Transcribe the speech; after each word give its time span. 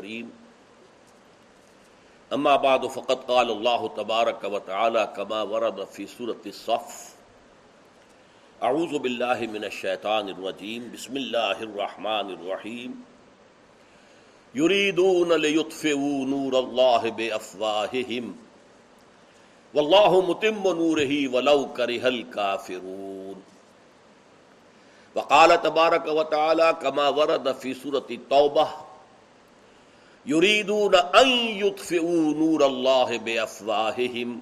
الكريم. 0.00 0.32
اما 2.32 2.56
بعد، 2.56 2.86
فقد 2.86 3.16
قال 3.16 3.50
الله 3.50 3.88
تبارك 3.88 4.44
وتعالى 4.44 5.12
كما 5.16 5.42
ورد 5.42 5.84
في 5.84 6.06
سورة 6.06 6.40
الصف. 6.46 7.14
اعوذ 8.62 8.98
بالله 8.98 9.46
من 9.46 9.64
الشيطان 9.64 10.28
الرجيم. 10.28 10.90
بسم 10.92 11.16
الله 11.16 11.62
الرحمن 11.62 12.30
الرحيم. 12.30 13.04
يريدون 14.54 15.32
ليطفئوا 15.32 16.26
نور 16.26 16.58
الله 16.58 17.10
بافواههم 17.10 18.36
والله 19.74 20.20
متم 20.20 20.62
نوره 20.68 21.28
ولو 21.28 21.72
كره 21.72 22.08
الكافرون. 22.08 23.40
وقال 25.14 25.62
تبارک 25.62 26.06
و 26.06 26.22
تعالی 26.22 26.70
کما 26.80 27.08
ورد 27.08 27.48
فی 27.60 27.74
سورت 27.74 28.12
توبہ 28.28 28.89
یریدون 30.26 30.94
ان 30.94 31.28
یطفئوا 31.58 32.32
نور 32.38 32.60
اللہ 32.60 33.12
بافواہہم 33.24 34.38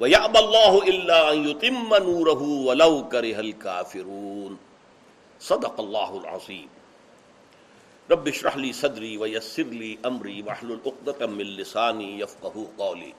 ویعب 0.00 0.36
اللہ 0.36 0.78
الا 0.84 1.18
ان 1.28 1.48
یتم 1.48 1.94
نورہ 1.96 2.36
ولو 2.68 3.02
کرہ 3.10 3.36
الکافرون 3.38 4.54
صدق 5.40 5.78
اللہ 5.78 6.14
العظیم 6.14 6.72
رب 8.08 8.26
اشرح 8.26 8.56
لی 8.56 8.72
صدری 8.72 9.16
ویسر 9.16 9.70
لی 9.74 9.94
امری 10.04 10.40
واحلل 10.42 10.80
عقدۃ 10.86 11.22
من 11.28 11.52
لسانی 11.60 12.08
یفقهوا 12.20 12.64
قولی 12.76 13.12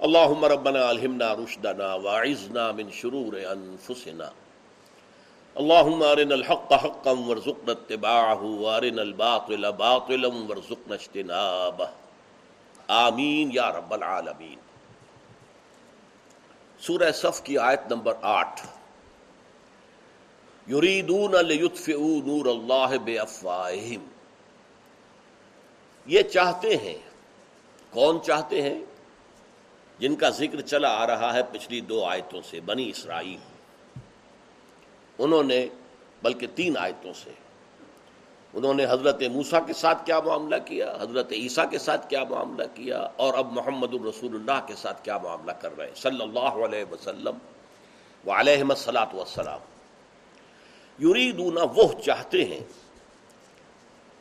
اللهم 0.00 0.44
ربنا 0.46 0.82
الهمنا 0.88 1.30
رشدنا 1.34 1.94
واعذنا 1.98 2.66
من 2.72 2.90
شرور 2.92 3.38
انفسنا 3.44 4.28
اللهم 5.58 6.02
ارنا 6.02 6.34
الحق 6.34 6.72
حقا 6.72 7.10
وارزقنا 7.10 7.72
اتباعه 7.72 8.44
وارنا 8.44 9.02
الباطل 9.02 9.72
باطلا 9.72 10.28
وارزقنا 10.28 10.94
اجتنابه 10.94 11.84
آمین 12.88 13.48
یا 13.52 13.72
رب 13.72 13.94
العالمین۔ 13.94 14.58
سورہ 16.80 17.12
صف 17.12 17.42
کی 17.42 17.58
آیت 17.58 17.80
نمبر 17.90 18.14
آٹھ۔ 18.22 18.66
یریدون 20.70 21.46
لیطفئوا 21.46 22.26
نور 22.26 22.46
اللہ 22.46 22.98
بے 22.98 23.18
افواہم 23.18 24.06
یہ 26.06 26.22
چاہتے 26.22 26.76
ہیں۔ 26.76 26.98
کون 27.90 28.22
چاہتے 28.22 28.62
ہیں؟ 28.62 28.80
جن 29.98 30.16
کا 30.16 30.30
ذکر 30.30 30.60
چلا 30.60 30.88
آ 30.88 31.06
رہا 31.06 31.34
ہے 31.34 31.40
پچھلی 31.52 31.80
دو 31.80 32.04
آیتوں 32.04 32.40
سے 32.50 32.60
بنی 32.60 32.90
اسرائیل۔ 32.90 33.55
انہوں 35.18 35.42
نے، 35.42 35.66
بلکہ 36.22 36.46
تین 36.54 36.76
آیتوں 36.76 37.12
سے، 37.12 37.30
انہوں 38.54 38.74
نے 38.74 38.84
حضرت 38.84 39.22
موسا 39.32 39.60
کے 39.60 39.72
ساتھ 39.72 40.06
کیا 40.06 40.20
معاملہ 40.20 40.56
کیا، 40.66 40.92
حضرت 41.00 41.32
عیسیٰ 41.32 41.70
کے 41.70 41.78
ساتھ 41.78 42.08
کیا 42.10 42.22
معاملہ 42.24 42.62
کیا، 42.74 42.98
اور 43.16 43.34
اب 43.34 43.52
محمد 43.52 43.94
الرسول 43.94 44.34
اللہ 44.34 44.66
کے 44.66 44.74
ساتھ 44.76 45.04
کیا 45.04 45.18
معاملہ 45.18 45.52
کر 45.52 45.76
رہے 45.78 45.86
ہیں۔ 45.86 45.94
صلی 45.94 46.22
اللہ 46.22 46.64
علیہ 46.64 46.84
وسلم 46.90 47.38
و 48.26 48.32
علیہ 48.32 48.64
مسلاط 48.64 49.14
وسلام 49.14 49.60
یریدون، 50.98 51.58
وہ 51.76 51.92
چاہتے 52.04 52.44
ہیں 52.44 52.60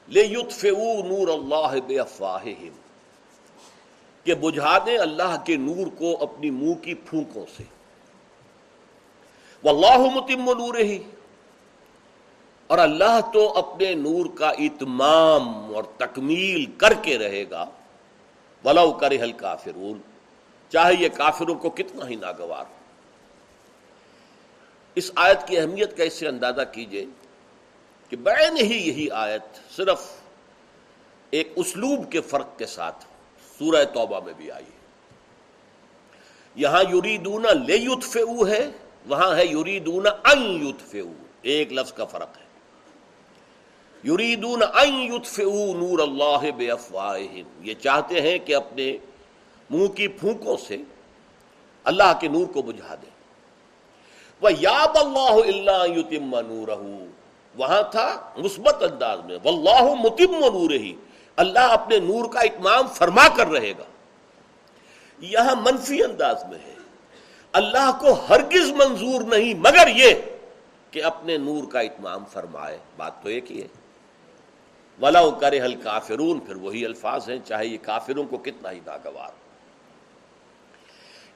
لے 0.09 0.23
یوتف 0.23 0.63
نور 1.05 1.27
اللہ 1.27 1.79
بے 1.88 1.99
افواہہم 1.99 2.75
کہ 4.25 4.35
بجھا 4.35 4.77
دیں 4.85 4.97
اللہ 4.97 5.35
کے 5.45 5.55
نور 5.57 5.88
کو 5.97 6.17
اپنی 6.23 6.49
منہ 6.49 6.73
کی 6.73 6.93
پھونکوں 6.93 7.45
سے۔ 7.57 7.63
واللہ 9.66 9.97
متم 9.97 10.52
نور 10.52 10.75
ہی 10.77 11.03
اور 12.67 12.77
اللہ 12.77 13.19
تو 13.33 13.58
اپنے 13.58 13.94
نور 13.94 14.25
کا 14.38 14.49
اتمام 14.49 15.75
اور 15.75 15.83
تکمیل 15.97 16.66
کر 16.77 16.94
کے 17.02 17.17
رہے 17.17 17.44
گا۔ 17.49 17.66
ولو 18.66 18.91
کرے 18.91 19.17
حل 19.22 19.31
کافرون 19.31 20.02
چاہے 20.69 20.94
یہ 20.99 21.09
کافروں 21.13 21.55
کو 21.55 21.69
کتنا 21.69 22.07
ہی 22.07 22.16
ناگوار۔ 22.16 22.66
اس 24.95 25.12
آیت 25.16 25.47
کی 25.47 25.57
اہمیت 25.57 25.97
کا 25.97 26.03
اس 26.03 26.13
سے 26.13 26.28
اندازہ 26.28 26.61
کیجیے 26.72 27.06
کہ 28.09 28.17
بین 28.17 28.57
ہی 28.57 28.78
یہی 28.88 29.09
آیت 29.11 29.75
صرف 29.75 30.11
ایک 31.31 31.53
اسلوب 31.56 32.11
کے 32.11 32.22
فرق 32.22 32.57
کے 32.57 32.66
ساتھ 32.66 33.06
سورہ 33.59 33.84
توبہ 33.94 34.19
میں 34.25 34.34
بھی 34.38 34.51
آئی 34.51 34.66
ہے۔ 34.66 34.84
یہاں 36.56 36.84
یریدون 36.94 37.45
لے 37.66 37.75
یتفعو 37.75 38.47
ہے 38.47 38.72
وہاں 39.07 39.35
ہے 39.35 39.45
یریدون 39.45 40.07
ان 40.07 40.67
یطفئو، 40.67 41.11
ایک 41.41 41.73
لفظ 41.73 41.93
کا 41.93 42.05
فرق 42.05 42.29
ہے۔ 42.38 42.45
یریدون 44.11 44.63
ان 44.63 45.13
یطفئو 45.13 45.73
نور 45.75 45.99
اللہ 45.99 46.51
بے 46.51 46.71
افواہہم 46.71 47.43
یہ 47.59 47.73
چاہتے 47.73 48.21
ہیں 48.21 48.38
کہ 48.38 48.55
اپنے 48.55 48.97
منہ 49.69 49.88
کی 49.88 50.07
پھونکوں 50.07 50.57
سے 50.67 50.77
اللہ 51.83 52.17
کے 52.21 52.27
نور 52.27 52.45
کو 52.45 52.61
بجھا 52.61 52.95
دیں۔ 52.95 53.09
وہ 54.41 54.49
یاب 54.59 54.97
اللہ 54.97 55.47
اللہ 55.47 55.99
یتم 55.99 56.39
نور 56.39 56.67
وہاں 57.55 57.81
تھا 57.91 58.33
مثبت 58.37 58.83
انداز 58.83 59.19
میں۔ 59.25 59.37
واللہ 59.43 59.93
متم 59.99 60.35
نور 60.35 60.72
ہی 60.72 60.95
اللہ 61.35 61.59
اپنے 61.59 61.99
نور 61.99 62.29
کا 62.33 62.39
اتمام 62.39 62.87
فرما 62.87 63.27
کر 63.27 63.47
رہے 63.47 63.72
گا۔ 63.72 63.83
یہاں 65.19 65.55
منفی 65.55 66.03
انداز 66.03 66.43
میں 66.49 66.57
ہے۔ 66.57 66.75
اللہ 67.55 67.97
کو 67.99 68.13
ہرگز 68.13 68.71
منظور 68.71 69.21
نہیں، 69.21 69.53
مگر 69.53 69.88
یہ 69.95 70.13
کہ 70.91 71.03
اپنے 71.03 71.38
نور 71.38 71.71
کا 71.71 71.79
اتمام 71.79 72.23
فرمائے۔ 72.25 72.77
بات 72.97 73.23
تو 73.23 73.29
ایک 73.29 73.51
ہی 73.51 73.61
ہے۔ 73.61 73.67
ولاؤ 75.01 75.31
کرے 75.31 75.61
حل 75.61 75.75
کافرون 75.75 76.39
پھر 76.39 76.55
وہی 76.55 76.85
الفاظ 76.85 77.29
ہیں، 77.29 77.38
چاہے 77.45 77.67
یہ 77.67 77.77
کافروں 77.81 78.23
کو 78.23 78.38
کتنا 78.38 78.71
ہی 78.71 78.79
ناگوار۔ 78.85 79.31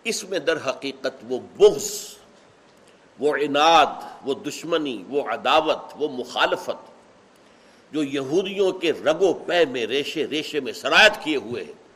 اس 0.03 0.23
میں 0.23 0.39
در 0.39 0.57
حقیقت 0.69 1.25
وہ 1.29 1.39
بغض، 1.57 1.91
وہ 3.19 3.35
عناد، 3.35 3.85
وہ 4.25 4.33
دشمنی، 4.33 5.03
وہ 5.09 5.21
عداوت، 5.21 5.93
وہ 5.95 6.07
مخالفت 6.09 6.91
جو 7.91 8.03
یہودیوں 8.03 8.71
کے 8.71 8.91
رگو 8.91 9.33
پے 9.33 9.65
میں، 9.65 9.85
ریشے 9.85 10.27
ریشے 10.27 10.59
میں 10.59 10.73
سرایت 10.73 11.11
کیے 11.23 11.35
ہوئے 11.35 11.63
ہیں۔ 11.63 11.88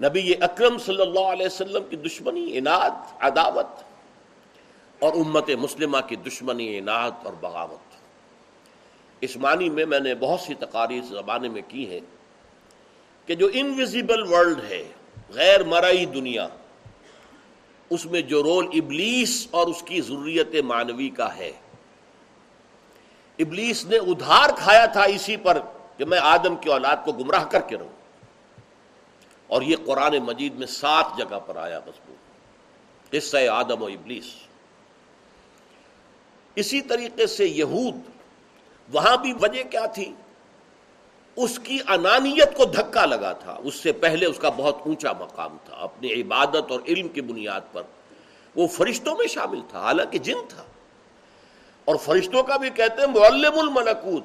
نبی 0.00 0.32
اکرم 0.40 0.76
صلی 0.78 1.02
اللہ 1.02 1.26
علیہ 1.32 1.46
وسلم 1.46 1.82
کی 1.90 1.96
دشمنی 1.98 2.46
انعد 2.58 2.96
عداوت، 3.20 3.82
اور 5.02 5.12
امت 5.14 5.50
مسلمہ 5.60 5.98
کی 6.08 6.16
دشمنی 6.16 6.76
انعد 6.78 7.26
اور 7.26 7.32
بغاوت۔ 7.40 7.98
اس 9.22 9.36
معنی 9.36 9.68
میں 9.68 9.86
میں 9.86 10.00
نے 10.00 10.14
بہت 10.14 10.40
سی 10.40 10.54
تقاریر 10.54 11.02
زمانے 11.02 11.48
میں 11.48 11.62
کی 11.68 11.88
ہیں 11.90 12.00
کہ 13.28 13.34
جو 13.34 13.48
انویزیبل 13.52 14.22
ورلڈ 14.32 14.58
ہے، 14.70 14.82
غیر 15.34 15.64
مرئی 15.64 16.04
دنیا، 16.06 16.46
اس 17.90 18.06
میں 18.06 18.20
جو 18.22 18.42
رول 18.42 18.66
ابلیس 18.74 19.46
اور 19.50 19.66
اس 19.66 19.82
کی 19.82 20.00
ضروریت 20.00 20.54
معنوی 20.64 21.08
کا 21.10 21.28
ہے۔ 21.36 21.52
ابلیس 23.38 23.84
نے 23.86 23.96
ادھار 23.96 24.50
کھایا 24.58 24.86
تھا 24.86 25.02
اسی 25.12 25.36
پر 25.36 25.58
کہ 25.96 26.04
میں 26.04 26.18
آدم 26.24 26.56
کی 26.56 26.68
اولاد 26.70 27.04
کو 27.04 27.12
گمراہ 27.12 27.44
کر 27.44 27.60
کے 27.60 27.76
رہوں۔ 27.76 27.94
اور 29.50 29.62
یہ 29.62 29.76
قرآن 29.86 30.16
مجید 30.18 30.54
میں 30.54 30.66
سات 30.66 31.04
جگہ 31.18 31.38
پر 31.46 31.56
آیا 31.56 31.80
مضبوط۔ 31.86 32.16
قصہ 33.10 33.36
آدم 33.52 33.82
و 33.82 33.86
ابلیس۔ 33.86 34.24
اسی 36.54 36.80
طریقے 36.80 37.26
سے 37.26 37.46
یہود، 37.46 37.94
وہاں 38.92 39.16
بھی 39.16 39.32
وجہ 39.40 39.62
کیا 39.62 39.86
تھی؟ 39.86 40.14
اس 41.36 41.58
کی 41.58 41.78
انانیت 41.88 42.56
کو 42.56 42.64
دھکا 42.64 43.06
لگا 43.06 43.32
تھا۔ 43.32 43.58
اس 43.62 43.74
سے 43.74 43.92
پہلے 43.92 44.26
اس 44.26 44.38
کا 44.38 44.48
بہت 44.48 44.76
اونچا 44.86 45.12
مقام 45.12 45.56
تھا۔ 45.64 45.76
اپنی 45.76 46.22
عبادت 46.22 46.70
اور 46.70 46.80
علم 46.88 47.08
کی 47.08 47.20
بنیاد 47.20 47.60
پر 47.72 47.82
وہ 48.56 48.66
فرشتوں 48.66 49.16
میں 49.18 49.26
شامل 49.26 49.60
تھا، 49.68 49.80
حالانکہ 49.80 50.18
جن 50.18 50.36
تھا۔ 50.48 50.64
اور 51.84 51.96
فرشتوں 51.96 52.42
کا 52.42 52.56
بھی 52.56 52.70
کہتے 52.70 53.02
ہیں 53.02 53.20
معلم 53.20 53.58
الملکوت۔ 53.58 54.24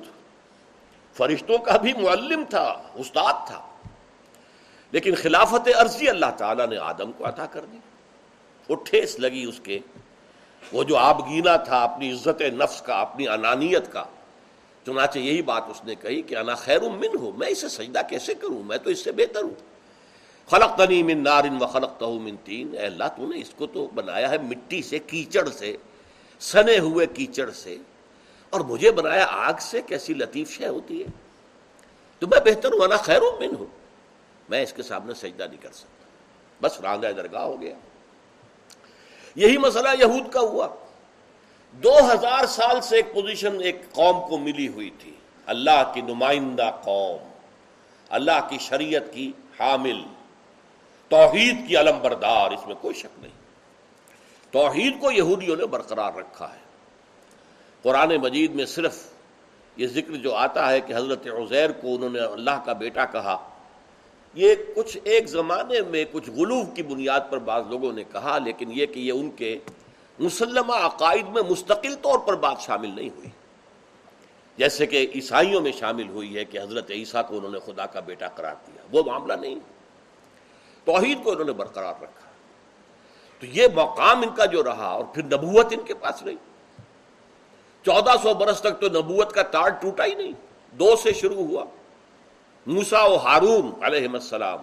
فرشتوں 1.18 1.58
کا 1.58 1.78
بھی 1.78 1.94
معلم 1.94 2.44
تھا، 2.50 2.82
استاد 2.96 3.48
تھا۔ 3.48 3.75
لیکن 4.92 5.16
خلافت 5.16 5.70
عرضی 5.76 6.10
اللہ 6.10 6.26
تعالیٰ 6.38 6.68
نے 6.68 6.78
آدم 6.78 7.12
کو 7.12 7.28
عطا 7.28 7.46
کر 7.46 7.66
دی۔ 7.72 7.78
وہ 8.70 8.76
ٹھیس 8.76 9.20
لگی 9.20 9.46
اس 9.50 9.60
کے۔ 9.64 9.80
وہ 10.72 10.84
جو 10.84 10.98
آبگینا 10.98 11.56
تھا، 11.56 11.84
اپنی 11.84 12.12
عزت 12.12 12.42
نفس 12.42 12.82
کا، 12.82 13.00
اپنی 13.02 13.28
انانیت 13.28 13.94
کا۔ 13.94 14.04
چنانچہ 14.86 15.20
یہی 15.20 15.42
بات 15.42 15.64
اس 15.68 15.84
نے 15.84 15.96
کہی 15.96 16.22
کہ 16.22 16.38
انا 16.38 16.56
خیر 16.56 16.82
من 16.82 17.18
ہوں 17.20 17.32
میں 17.38 17.48
اسے 17.48 17.70
سجدہ 17.70 18.00
کیسے 18.10 18.34
کروں؟ 18.34 18.64
میں 18.64 18.78
تو 18.78 18.90
اس 18.90 19.04
سے 19.04 19.12
بہتر 19.12 19.44
ہوں۔ 19.44 19.76
خلق 20.50 20.78
تنی 20.78 21.04
من 21.04 21.24
نارن 21.24 21.58
و 21.62 21.68
خلق 21.68 22.04
من 22.04 22.36
تین۔ 22.44 22.70
اے 22.72 22.86
اللہ، 22.86 23.04
تو 23.18 23.32
نے 23.32 23.40
اس 23.40 23.50
کو 23.50 23.68
تو 23.68 23.88
بنایا 23.96 24.30
ہے 24.30 24.38
مٹی 24.38 24.82
سے، 24.82 25.00
کیچڑ 25.00 25.50
سے، 25.50 25.78
سنے 26.40 26.80
ہوئے 26.80 27.06
کیچڑ 27.06 27.52
سے۔ 27.52 27.78
اور 28.50 28.60
مجھے 28.60 28.92
بنایا 28.92 29.28
آگ 29.30 29.54
سے، 29.60 29.82
کیسی 29.82 30.14
لطیف 30.14 30.50
شے 30.50 30.68
ہوتی 30.68 31.02
ہے۔ 31.02 31.08
تو 32.20 32.28
میں 32.28 32.40
بہتر 32.40 32.70
ہوں، 32.74 32.84
انا 32.84 32.98
خیر 32.98 33.22
من 33.40 33.56
ہوں 33.60 33.85
میں 34.50 34.64
اس 34.64 34.74
کے 34.74 34.84
سامنے 34.84 35.14
سجدہ 35.14 35.44
نہیں 35.44 35.62
کر 35.62 35.72
سکتا۔ 35.72 36.06
بس 36.62 36.82
رانگا 36.82 37.12
درگاہ 37.12 37.44
ہو 37.44 37.62
گیا۔ 37.62 37.76
یہی 39.36 39.58
مسئلہ 39.58 39.90
یہود 40.00 40.32
کا 40.32 40.40
ہوا۔ 40.40 40.68
دو 41.72 41.98
ہزار 42.14 42.46
سال 42.46 42.82
سے 42.82 42.96
ایک 42.96 43.14
پوزیشن 43.14 43.58
ایک 43.62 43.76
قوم 43.92 44.30
کو 44.30 44.38
ملی 44.38 44.68
ہوئی 44.68 44.90
تھی۔ 45.00 45.16
اللہ 45.46 45.92
کی 45.94 46.02
نمائندہ 46.02 46.72
قوم، 46.84 47.28
اللہ 48.10 48.48
کی 48.50 48.58
شریعت 48.58 49.02
کی 49.14 49.32
حامل۔ 49.60 50.02
توحید 51.10 51.68
کی 51.68 51.78
علم 51.78 52.00
بردار، 52.02 52.52
اس 52.52 52.68
میں 52.68 52.76
کوئی 52.76 52.94
شک 52.94 53.20
نہیں۔ 53.20 53.32
توحید 54.52 55.02
کو 55.02 55.12
یہودیوں 55.12 55.56
نے 55.56 55.66
برقرار 55.66 56.14
رکھا 56.14 56.54
ہے۔ 56.54 56.60
قرآن 57.82 58.16
مجید 58.16 58.56
میں 58.56 58.66
صرف 58.66 59.04
یہ 59.76 59.88
ذکر 59.88 60.16
جو 60.16 60.36
آتا 60.36 60.72
ہے 60.72 60.82
کہ 60.82 60.96
حضرت 60.96 61.28
عزیر 61.28 61.72
کو 61.72 61.96
انہوں 61.96 62.10
نے 62.10 62.20
اللہ 62.20 62.64
کا 62.66 62.74
بیٹا 62.74 63.06
کہا 63.06 63.50
یہ 64.36 64.56
کچھ 64.76 64.98
ایک 65.04 65.28
زمانے 65.28 65.82
میں 65.82 66.06
کچھ 66.12 66.30
غلوف 66.30 66.66
کی 66.76 66.84
بنیاد 66.84 67.20
پر 67.30 67.38
بعض 67.38 67.64
لوگوں 67.70 67.94
نے 67.94 68.04
کہا، 68.04 68.38
لیکن 68.38 68.72
یہ 68.72 68.86
کہ 68.86 69.00
یہ 69.00 69.12
ان 69.12 69.32
کے 69.32 69.60
مسلمہ 70.20 70.74
عقائد 70.74 71.28
میں 71.28 71.42
مستقل 71.50 71.96
طور 71.96 72.20
پر 72.20 72.36
بات 72.36 72.60
شامل 72.60 72.96
نہیں 72.96 73.10
ہوئی۔ 73.10 73.30
جیسے 74.58 74.86
کہ 74.86 75.08
عیسائیوں 75.16 75.62
میں 75.62 75.72
شامل 75.72 76.10
ہوئی 76.10 76.36
ہے 76.36 76.46
کہ 76.46 76.58
حضرت 76.58 76.92
عیسیٰ 76.92 77.22
کو 77.28 77.38
انہوں 77.38 77.52
نے 77.52 77.60
خدا 77.66 77.86
کا 77.86 78.00
بیٹا 78.00 78.28
قرار 78.28 78.56
دیا۔ 78.68 78.86
وہ 78.92 79.04
معاملہ 79.06 79.34
نہیں۔ 79.34 79.56
توحید 80.86 81.24
کو 81.24 81.32
انہوں 81.32 81.46
نے 81.46 81.52
برقرار 81.52 81.94
رکھا۔ 82.02 82.30
تو 83.40 83.46
یہ 83.46 83.68
مقام 83.76 84.22
ان 84.22 84.36
کا 84.36 84.46
جو 84.46 84.64
رہا 84.64 84.88
اور 84.88 85.06
پھر 85.14 85.24
نبوت 85.24 85.66
ان 85.72 85.86
کے 85.86 85.94
پاس 85.94 86.24
نہیں 86.24 86.36
چودہ 87.86 88.12
سو 88.24 88.34
برس 88.34 88.60
تک 88.60 88.82
تو 88.82 88.88
نبوت 88.88 89.32
کا 89.34 89.42
تار 89.42 89.70
ٹوٹا 89.70 90.06
ہی 90.06 90.16
نہیں۔ 90.16 90.32
دو 90.72 90.96
سے 90.96 91.14
شروع 91.14 91.44
ہوا۔ 91.44 91.66
موسا 92.68 93.04
و 93.04 93.16
ہارون 93.18 93.72
علیہ 93.86 94.08
السلام. 94.14 94.60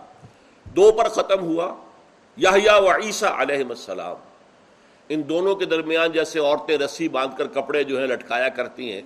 دو 0.66 0.90
پر 0.92 1.08
ختم 1.08 1.40
ہوا 1.40 1.72
یا 2.38 2.76
و 2.76 2.90
عیسیٰ 2.90 3.32
علیہ 3.40 3.64
السلام. 3.68 4.16
ان 5.10 5.22
دونوں 5.28 5.54
کے 5.54 5.64
درمیان 5.64 6.12
جیسے 6.12 6.38
عورتیں 6.38 6.76
رسی 6.78 7.08
باندھ 7.08 7.36
کر 7.38 7.46
کپڑے 7.54 7.82
جو 7.84 7.98
ہیں 7.98 8.06
لٹکایا 8.06 8.48
کرتی 8.48 8.92
ہیں، 8.92 9.02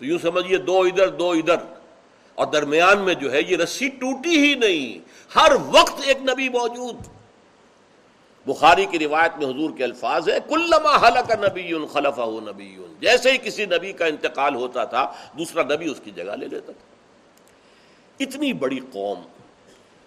تو 0.00 0.04
یوں 0.04 0.18
سمجھیے 0.18 0.58
دو 0.58 0.80
ادھر 0.82 1.08
دو 1.08 1.30
ادھر. 1.30 1.56
اور 2.38 2.46
درمیان 2.46 3.00
میں 3.04 3.14
جو 3.14 3.32
ہے، 3.32 3.40
یہ 3.42 3.56
رسی 3.56 3.88
ٹوٹی 4.00 4.36
ہی 4.38 4.54
نہیں، 4.54 4.98
ہر 5.30 5.52
وقت 5.72 6.00
ایک 6.04 6.22
نبی 6.22 6.48
موجود. 6.48 6.96
بخاری 8.46 8.84
کی 8.86 8.98
روایت 8.98 9.38
میں 9.38 9.46
حضور 9.46 9.70
کے 9.76 9.84
الفاظ 9.84 10.28
ہے 10.28 10.38
کلما 10.48 10.96
حلق 11.02 11.30
نبی 11.42 11.72
خلف 11.92 12.18
نبی، 12.48 12.76
جیسے 13.00 13.30
ہی 13.32 13.38
کسی 13.42 13.66
نبی 13.66 13.92
کا 13.92 14.06
انتقال 14.06 14.54
ہوتا 14.54 14.84
تھا، 14.84 15.06
دوسرا 15.38 15.62
نبی 15.64 15.90
اس 15.90 16.00
کی 16.04 16.10
جگہ 16.10 16.36
لے 16.36 16.46
لیتا 16.46 16.72
تھا. 16.72 16.93
اتنی 18.18 18.52
بڑی 18.52 18.80
قوم۔ 18.92 19.22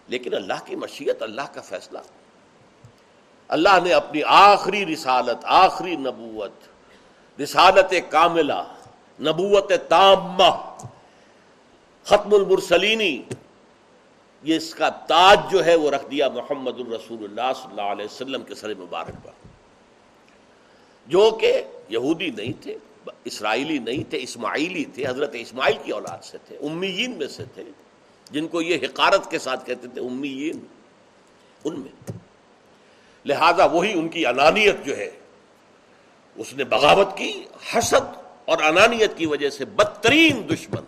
لیکن 0.08 0.34
اللہ 0.34 0.54
کی 0.66 0.76
مشیت، 0.76 1.24
اللہ 1.24 1.42
کا 1.54 1.62
فیصلہ۔ 1.62 2.00
اللہ 3.48 3.80
نے 3.84 3.94
اپنی 3.94 4.22
آخری 4.26 4.86
رسالت، 4.86 5.38
آخری 5.44 5.96
نبوت، 5.96 6.52
رسالت 7.42 7.94
کاملہ، 8.10 8.74
نبوت 9.20 9.72
تامہ، 9.88 10.78
ختم 12.04 12.34
المرسلینی، 12.34 13.22
یہ 14.44 14.56
اس 14.56 14.76
کا 14.76 14.90
تاج 14.90 15.40
جو 15.52 15.66
ہے 15.66 15.76
وہ 15.76 15.92
رکھ 15.92 16.12
دیا 16.12 16.30
محمد 16.30 16.80
الرسول 16.80 17.24
اللہ 17.24 17.54
صلی 17.56 17.70
اللہ 17.70 17.82
علیہ 17.82 18.06
وسلم 18.06 18.44
کے 18.44 18.56
سر 18.56 18.74
مبارک 18.76 19.26
پر۔ 19.26 19.32
جو 21.08 21.38
کہ 21.42 21.64
یہودی 21.90 22.30
نہیں 22.30 22.64
تھے، 22.64 22.78
اسرائیلی 23.24 23.78
نہیں 23.78 24.10
تھے، 24.10 24.20
اسماعیلی 24.22 24.86
تھے، 24.86 25.08
حضرت 25.08 25.30
اسماعیل 25.34 25.78
کی 25.84 25.92
اولاد 25.92 26.24
سے 26.24 26.38
تھے، 26.48 26.58
امیین 26.58 27.12
میں 27.12 27.28
سے 27.28 27.44
تھے۔ 27.54 27.64
جن 28.32 28.48
کو 28.48 28.62
یہ 28.62 28.78
حقارت 28.84 29.32
کے 29.32 29.40
ساتھ 29.40 29.66
کہتے 29.66 29.88
تھے، 29.88 30.02
امیین، 30.02 30.66
ان 31.64 31.80
میں۔ 31.80 32.12
لہذا 33.26 33.66
وہی 33.66 33.94
ان 33.94 34.08
کی 34.08 34.26
انانیت 34.26 34.76
جو 34.86 34.98
ہے، 34.98 35.12
اس 36.36 36.54
نے 36.54 36.64
بغاوت 36.64 37.18
کی، 37.18 37.46
حسد 37.74 38.18
اور 38.46 38.62
انانیت 38.64 39.18
کی 39.18 39.26
وجہ 39.26 39.50
سے 39.50 39.66
بدترین 39.66 40.50
دشمن۔ 40.50 40.84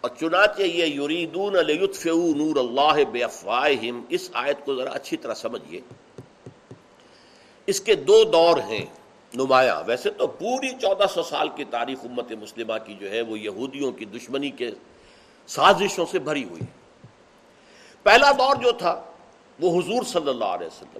اور 0.00 0.10
چنانچہ 0.20 0.62
یہ 0.62 1.02
یریدون 1.02 1.66
لیطفئوا 1.66 2.36
نور 2.36 2.56
اللہ 2.56 3.04
بے 3.04 3.24
افواہم 3.24 4.04
اس 4.08 4.30
آیت 4.32 4.64
کو 4.64 4.76
ذرا 4.76 4.90
اچھی 4.90 5.16
طرح 5.16 5.34
سمجھیے 5.34 5.80
اس 7.66 7.80
کے 7.80 7.94
دو 7.94 8.24
دور 8.24 8.58
ہیں 8.58 8.86
نمایاں۔ 9.34 9.82
ویسے 9.86 10.10
تو 10.10 10.26
پوری 10.26 10.70
چودہ 10.70 11.04
سو 11.14 11.22
سال 11.22 11.48
کی 11.48 11.64
تاریخ 11.64 11.98
امت 12.04 12.32
مسلمہ 12.32 12.72
کی 12.86 12.94
جو 13.00 13.10
ہے، 13.10 13.20
وہ 13.20 13.38
یہودیوں 13.38 13.92
کی 13.92 14.04
دشمنی 14.04 14.50
کے 14.50 14.70
سازشوں 15.48 16.06
سے 16.10 16.18
بھری 16.18 16.44
ہوئی 16.44 16.60
پہلا 18.02 18.32
دور 18.32 18.56
جو 18.56 18.72
تھا، 18.72 19.04
وہ 19.60 19.80
حضور 19.80 20.02
صلی 20.02 20.28
اللہ 20.28 20.44
علیہ 20.44 20.66
وسلم۔ 20.66 20.98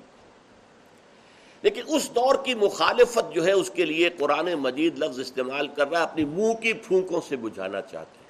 لیکن 1.63 1.83
اس 1.87 2.15
دور 2.15 2.35
کی 2.45 2.55
مخالفت 2.55 3.35
جو 3.35 3.47
ہے، 3.47 3.53
اس 3.53 3.71
کے 3.75 3.85
لیے 3.85 4.11
قرآن 4.11 4.55
مجید 4.55 4.99
لفظ 4.99 5.19
استعمال 5.19 5.69
کر 5.69 5.91
رہا 5.91 5.99
ہے، 5.99 6.05
اپنی 6.05 6.25
منہ 6.25 6.53
کی 6.53 6.73
پھونکوں 6.73 7.21
سے 7.29 7.37
بجھانا 7.37 7.81
چاہتے 7.81 8.19
ہیں 8.21 8.29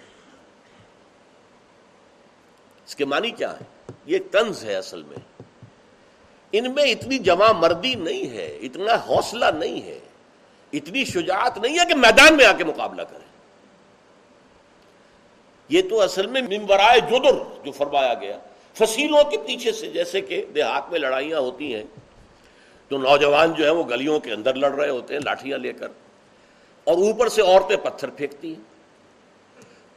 اس 2.87 2.97
کے 2.97 3.05
معنی 3.05 3.31
کیا 3.31 3.61
ہے؟ 3.61 3.93
یہ 4.07 4.19
طنز 4.31 4.65
ہے 4.65 4.75
اصل 4.75 5.03
میں۔ 5.03 5.43
ان 6.53 6.75
میں 6.75 6.85
اتنی 6.85 7.19
جمع 7.19 7.53
مردی 7.53 7.95
نہیں 7.95 8.31
ہے، 8.31 8.59
اتنا 8.63 8.95
حوصلہ 8.95 9.45
نہیں 9.59 9.83
ہے، 9.83 9.99
اتنی 10.73 11.05
شجاعت 11.05 11.59
نہیں 11.59 11.79
ہے 11.79 11.85
کہ 11.85 11.95
میدان 11.95 12.37
میں 12.37 12.45
آ 12.45 12.53
کے 12.53 12.65
مقابلہ 12.65 13.03
کریں۔ 13.03 13.38
یہ 15.69 15.83
تو 15.91 16.01
اصل 16.01 16.27
میں 16.27 16.43
ممبرائے 16.43 17.01
جدر 17.01 17.65
جو 17.65 17.73
فرمایا 17.73 18.15
گیا۔ 18.15 18.39
فصیلوں 18.75 19.25
کے 19.25 19.39
پیچھے 19.39 19.73
سے، 19.73 19.91
جیسے 19.91 20.21
کہ 20.21 20.45
دیہات 20.55 20.91
میں 20.91 20.99
لڑائیاں 20.99 21.39
ہوتی 21.39 21.75
ہیں 21.75 21.85
تو 22.89 22.99
نوجوان 22.99 23.53
جو 23.53 23.65
ہیں 23.65 23.73
وہ 23.73 23.85
گلیوں 23.91 24.21
کے 24.21 24.33
اندر 24.33 24.55
لڑ 24.55 24.73
رہے 24.73 24.89
ہوتے 24.89 25.15
ہیں 25.15 25.21
لاٹیاں 25.25 25.59
لے 25.59 25.73
کر، 25.73 25.89
اور 26.85 26.95
اوپر 26.95 27.29
سے 27.29 27.43
عورتیں 27.43 27.77
پتھر 27.77 28.11
پھینکتی 28.11 28.55
ہیں۔ 28.55 28.79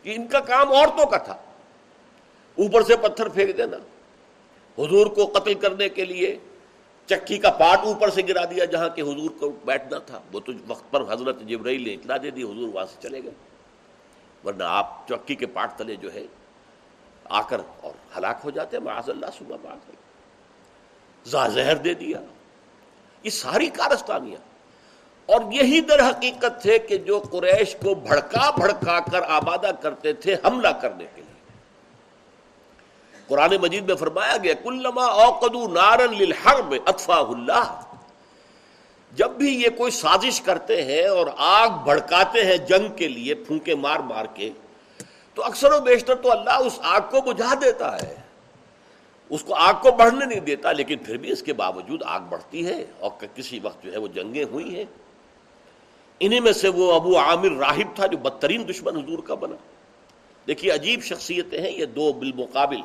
کہ 0.03 0.13
ان 0.15 0.27
کا 0.27 0.39
کام 0.39 0.71
عورتوں 0.71 1.06
کا 1.06 1.18
تھا۔ 1.18 1.33
اوپر 2.56 2.81
سے 2.81 2.95
پتھر 2.97 3.29
پھینک 3.29 3.57
دینا۔ 3.57 3.77
حضور 4.81 5.07
کو 5.07 5.25
قتل 5.25 5.53
کرنے 5.53 5.89
کے 5.89 6.06
لیے 6.06 6.38
چکی 7.06 7.38
کا 7.38 7.51
پاٹ 7.51 7.79
اوپر 7.79 8.09
سے 8.09 8.21
گرا 8.27 8.45
دیا، 8.45 8.65
جہاں 8.65 8.89
کہ 8.89 9.01
حضور 9.01 9.29
کو 9.39 9.50
بیٹھنا 9.65 9.97
تھا۔ 9.97 10.21
وہ 10.33 10.39
تو 10.39 10.51
وقت 10.67 10.91
پر 10.91 11.13
حضرت 11.13 11.41
جبرائیل 11.41 11.83
نے 11.88 11.94
اطلاع 11.94 12.17
دے 12.24 12.31
دی، 12.31 12.44
حضور 12.44 12.67
وہاں 12.74 12.85
سے 12.85 13.09
چلے 13.09 13.24
گئے۔ 13.24 13.31
ورنہ 14.45 14.63
آپ 14.63 15.07
چکی 15.07 15.35
کے 15.35 15.45
پاٹ 15.45 15.77
تلے 15.77 15.95
جو 15.95 16.13
ہے 16.13 16.23
آ 17.23 17.41
کر 17.41 17.61
اور 17.81 18.17
ہلاک 18.17 18.38
ہو 18.43 18.49
جاتے 18.49 18.77
ہیں، 18.77 18.83
معاذ 18.83 19.09
اللہ، 19.09 19.25
صبح 19.38 19.55
بات 19.61 19.91
زہر 21.25 21.75
دے 21.75 21.93
دیا۔ 21.93 22.17
یہ 23.23 23.29
ساری 23.29 23.67
کارستانیاں۔ 23.67 24.51
اور 25.25 25.41
یہی 25.51 25.81
در 25.81 26.09
حقیقت 26.09 26.61
تھے 26.61 26.79
کہ 26.79 26.97
جو 26.97 27.19
قریش 27.19 27.75
کو 27.75 27.95
بھڑکا 27.95 28.51
بھڑکا 28.51 28.99
کر 28.99 29.21
آبادہ 29.27 29.71
کرتے 29.81 30.13
تھے، 30.13 30.35
حملہ 30.45 30.67
کرنے 30.67 31.05
کے 31.15 31.21
لیے۔ 31.21 31.59
قرآن 33.27 33.53
مجید 33.62 33.88
میں 33.88 33.95
فرمایا 33.95 34.38
گیا، 34.38 34.53
کلما 34.53 35.05
اوقدو 35.05 35.67
نارن 35.67 36.13
للحرب 36.17 36.75
اطفا 36.86 37.15
اللہ۔ 37.15 37.90
جب 39.15 39.32
بھی 39.32 39.62
یہ 39.62 39.70
کوئی 39.77 39.91
سازش 39.91 40.41
کرتے 40.41 40.82
ہیں 40.84 41.06
اور 41.06 41.27
آگ 41.38 41.70
بھڑکاتے 41.84 42.46
ہیں 42.46 42.58
جنگ 42.58 42.96
کے 42.96 43.08
لیے 43.08 43.36
پھونکے 43.36 43.75
مار 43.75 44.00
مار 44.00 44.25
کے، 44.34 44.50
تو 45.34 45.44
اکثر 45.44 45.72
و 45.72 45.80
بیشتر 45.80 46.15
تو 46.15 46.32
اللہ 46.32 46.50
اس 46.50 46.80
آگ 46.82 47.01
کو 47.01 47.22
بجھا 47.22 47.53
دیتا 47.62 48.01
ہے۔ 48.01 48.15
اس 49.30 49.44
کو 49.44 49.56
آگ 49.56 49.74
کو 49.82 49.91
بڑھنے 49.91 50.25
نہیں 50.25 50.39
دیتا، 50.39 50.72
لیکن 50.72 50.98
پھر 50.98 51.18
بھی 51.18 51.32
اس 51.32 51.44
کے 51.44 51.53
باوجود 51.53 52.03
آگ 52.06 52.20
بڑھتی 52.30 52.65
ہے 52.65 52.86
اور 53.00 53.12
کسی 53.36 53.60
وقت 53.63 53.84
جو 53.84 53.91
ہے 53.91 53.98
وہ 53.98 54.08
جنگیں 54.08 54.44
ہوئی 54.44 54.75
ہیں۔ 54.75 54.86
انہی 56.20 56.39
میں 56.39 56.51
سے 56.51 56.68
وہ 56.68 56.94
ابو 56.94 57.18
عامر 57.18 57.51
راہب 57.51 57.96
تھا 57.96 58.06
جو 58.06 58.18
بدترین 58.18 58.70
دشمن 58.70 58.98
حضور 58.98 59.20
کا 59.20 59.36
بنا۔ 59.36 59.56
دیکھیے 60.48 60.72
عجیب 60.72 61.03
شخصیتیں 61.03 61.62
ہیں، 61.62 61.72
یہ 61.72 61.86
دو 61.86 62.13
بالمقابل۔ 62.13 62.82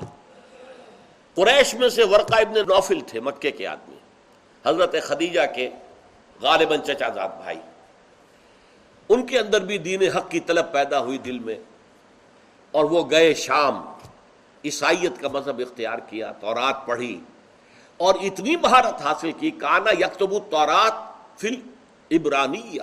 قریش 1.35 1.75
میں 1.75 1.89
سے 1.89 2.05
ورقہ 2.05 2.35
ابن 2.35 2.55
نوفل 2.55 3.01
تھے، 3.07 3.21
مکے 3.21 3.51
کے 3.51 3.67
آدمی۔ 3.67 3.97
حضرت 4.65 4.95
خدیجہ 5.03 5.41
کے 5.55 5.71
غالباً 6.43 6.81
چچا 6.81 7.09
زاد 7.09 7.29
بھائی۔ 7.29 7.59
ان 9.09 9.27
کے 9.27 9.39
اندر 9.39 9.61
بھی 9.61 9.79
دین 9.79 10.03
حق 10.03 10.31
کی 10.31 10.41
طلب 10.41 10.73
پیدا 10.73 10.99
ہوئی 10.99 11.19
دل 11.19 11.39
میں۔ 11.39 11.59
اور 12.71 12.85
وہ 12.85 13.11
گئے 13.11 13.35
شام، 13.35 13.87
عیسائیت 14.65 15.21
کا 15.21 15.29
مذہب 15.29 15.59
اختیار 15.59 15.99
کیا، 15.99 16.33
تورات 16.33 16.87
پڑھی۔ 16.87 17.21
اور 17.97 18.15
اتنی 18.15 18.57
مہارت 18.57 19.03
حاصل 19.03 19.33
کی، 19.33 19.51
کانا 19.51 19.91
یکتب 19.91 20.51
تورات 20.51 20.93
فل 21.41 21.55
ابرانیہ 22.11 22.83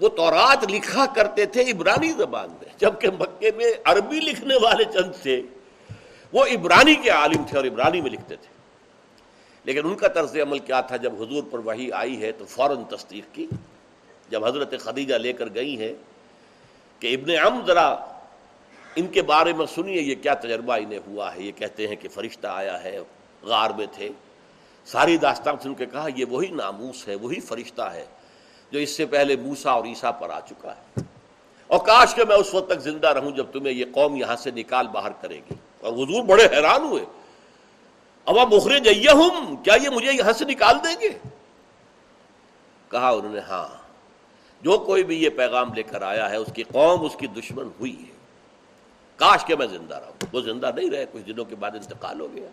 وہ 0.00 0.08
تورات 0.08 0.64
لکھا 0.70 1.06
کرتے 1.06 1.46
تھے 1.46 1.62
عبرانی 1.62 2.12
زبان 2.12 2.50
میں، 2.50 2.74
جبکہ 2.78 3.08
مکے 3.18 3.50
میں 3.56 3.72
عربی 3.84 4.20
لکھنے 4.20 4.54
والے 4.62 4.84
چند 4.84 5.22
تھے۔ 5.22 5.42
وہ 6.32 6.44
عبرانی 6.44 6.94
کے 6.94 7.10
عالم 7.10 7.44
تھے 7.48 7.56
اور 7.56 7.64
عبرانی 7.64 8.00
میں 8.00 8.10
لکھتے 8.10 8.36
تھے۔ 8.36 8.53
لیکن 9.64 9.84
ان 9.84 9.94
کا 9.94 10.08
طرز 10.08 10.36
عمل 10.36 10.58
کیا 10.58 10.80
تھا؟ 10.80 10.96
جب 10.96 11.22
حضور 11.22 11.42
پر 11.50 11.58
وہی 11.58 11.92
آئی 11.92 12.22
ہے 12.22 12.32
تو 12.32 12.44
فوراً 12.44 12.84
تصدیق 12.84 13.34
کی۔ 13.34 13.46
جب 14.28 14.44
حضرت 14.44 14.74
خدیجہ 14.80 15.14
لے 15.14 15.32
کر 15.32 15.48
گئی 15.54 15.78
ہے 15.78 15.94
کہ 16.98 17.14
ابن 17.14 17.46
ام 17.46 17.66
ذرا 17.66 17.96
ان 18.96 19.06
کے 19.06 19.22
بارے 19.22 19.52
میں 19.52 19.66
سنیے، 19.74 20.02
یہ 20.02 20.14
کیا 20.14 20.34
تجربہ 20.34 20.72
انہیں 20.72 20.98
ہوا 21.06 21.34
ہے؟ 21.34 21.42
یہ 21.42 21.52
کہتے 21.52 21.88
ہیں 21.88 21.96
کہ 21.96 22.08
فرشتہ 22.08 22.46
آیا 22.46 22.84
ہے، 22.84 22.98
غار 23.42 23.70
میں 23.70 23.86
تھے۔ 23.92 24.08
ساری 24.84 25.16
داستان 25.16 25.54
سن 25.62 25.74
کے 25.74 25.86
کہا، 25.86 26.08
یہ 26.16 26.24
وہی 26.24 26.48
ناموس 26.48 27.08
ہے، 27.08 27.14
وہی 27.14 27.40
فرشتہ 27.40 27.82
ہے 27.82 28.04
جو 28.70 28.78
اس 28.78 28.90
سے 28.90 29.06
پہلے 29.06 29.36
موسا 29.36 29.70
اور 29.70 29.84
عیسیٰ 29.84 30.10
پر 30.20 30.30
آ 30.30 30.40
چکا 30.40 30.74
ہے۔ 30.76 31.00
اور 31.66 31.78
کاش 31.78 32.14
کہ 32.14 32.24
میں 32.28 32.36
اس 32.36 32.54
وقت 32.54 32.70
تک 32.70 32.80
زندہ 32.80 33.08
رہوں 33.08 33.30
جب 33.30 33.46
تمہیں 33.52 33.74
یہ 33.74 33.84
قوم 33.92 34.16
یہاں 34.16 34.36
سے 34.36 34.50
نکال 34.50 34.88
باہر 34.88 35.10
کرے 35.20 35.36
گی۔ 35.36 35.54
اور 35.80 35.92
حضور 35.92 36.24
بڑے 36.24 36.46
حیران 36.52 36.82
ہوئے۔ 36.82 37.23
اب 38.24 38.38
آپ 38.38 38.48
مخرے 38.52 38.80
جائیے 38.80 39.10
ہوں 39.10 39.56
کیا 39.56 39.74
یہ 39.74 39.88
مجھے 39.88 40.12
یہاں 40.12 40.32
سے 40.32 40.44
نکال 40.44 40.76
دیں 40.84 40.96
گے؟ 41.00 41.28
کہا 42.88 43.08
انہوں 43.08 43.32
نے 43.32 43.40
ہاں۔ 43.40 43.84
جو 44.62 44.78
کوئی 44.78 45.04
بھی 45.04 45.22
یہ 45.22 45.30
پیغام 45.30 45.74
لے 45.74 45.82
کر 45.82 46.02
آیا 46.02 46.30
ہے، 46.30 46.36
اس 46.36 46.48
کی 46.54 46.62
قوم، 46.62 47.04
اس 47.04 47.16
کی 47.16 47.26
دشمن 47.26 47.68
ہوئی 47.80 47.96
ہے۔ 47.98 48.14
کاش 49.16 49.44
کہ 49.44 49.56
میں 49.56 49.66
زندہ 49.66 49.94
رہوں۔ 49.94 50.12
وہ 50.32 50.40
زندہ 50.40 50.70
نہیں 50.76 50.90
رہے، 50.90 51.06
کچھ 51.12 51.22
دنوں 51.22 51.44
کے 51.44 51.56
بعد 51.56 51.70
انتقال 51.70 52.20
ہو 52.20 52.28
گیا۔ 52.34 52.48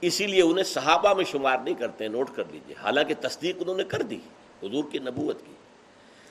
اسی 0.00 0.26
لیے 0.26 0.42
انہیں 0.42 0.64
صحابہ 0.64 1.14
میں 1.14 1.24
شمار 1.24 1.58
نہیں 1.58 1.74
کرتے، 1.74 2.08
نوٹ 2.08 2.30
کر 2.36 2.42
لیجیے۔ 2.50 2.74
حالانکہ 2.82 3.14
تصدیق 3.20 3.56
انہوں 3.60 3.76
نے 3.76 3.84
کر 3.84 4.02
دی، 4.02 4.18
حضور 4.62 4.84
کی 4.92 4.98
نبوت 4.98 5.46
کی۔ 5.46 5.52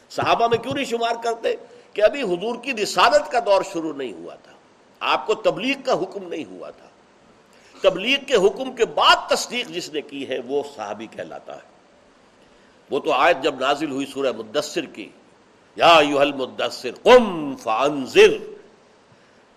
صحابہ 0.09 0.47
میں 0.47 0.57
کیوں 0.57 0.73
نہیں 0.73 0.85
شمار 0.85 1.23
کرتے؟ 1.23 1.55
کہ 1.93 2.01
ابھی 2.01 2.21
حضور 2.21 2.55
کی 2.63 2.73
رسالت 2.73 3.31
کا 3.31 3.39
دور 3.39 3.63
شروع 3.73 3.93
نہیں 3.93 4.13
ہوا 4.13 4.35
تھا۔ 4.35 4.51
آپ 4.99 5.27
کو 5.27 5.35
تبلیغ 5.35 5.75
کا 5.85 5.93
حکم 5.93 6.27
نہیں 6.27 6.45
ہوا 6.45 6.69
تھا۔ 6.69 6.87
تبلیغ 7.86 8.18
کے 8.27 8.36
حکم 8.36 8.72
کے 8.72 8.86
بعد 8.86 9.27
تصدیق 9.30 9.68
جس 9.68 9.89
نے 9.94 10.01
کی 10.01 10.27
ہے، 10.30 10.39
وہ 10.46 10.63
صحابی 10.75 11.08
کہلاتا 11.08 11.56
ہے۔ 11.56 11.74
وہ 12.92 13.00
تو 13.00 13.12
آیت 13.12 13.44
جب 13.44 13.60
نازل 13.60 13.92
ہوئی 13.92 14.06
سورہ 14.06 14.32
مدثر 14.38 14.86
کی، 14.86 15.10
یا 15.77 16.00
مدثر 16.36 16.92
قم 17.04 17.56
فانذر 17.56 18.34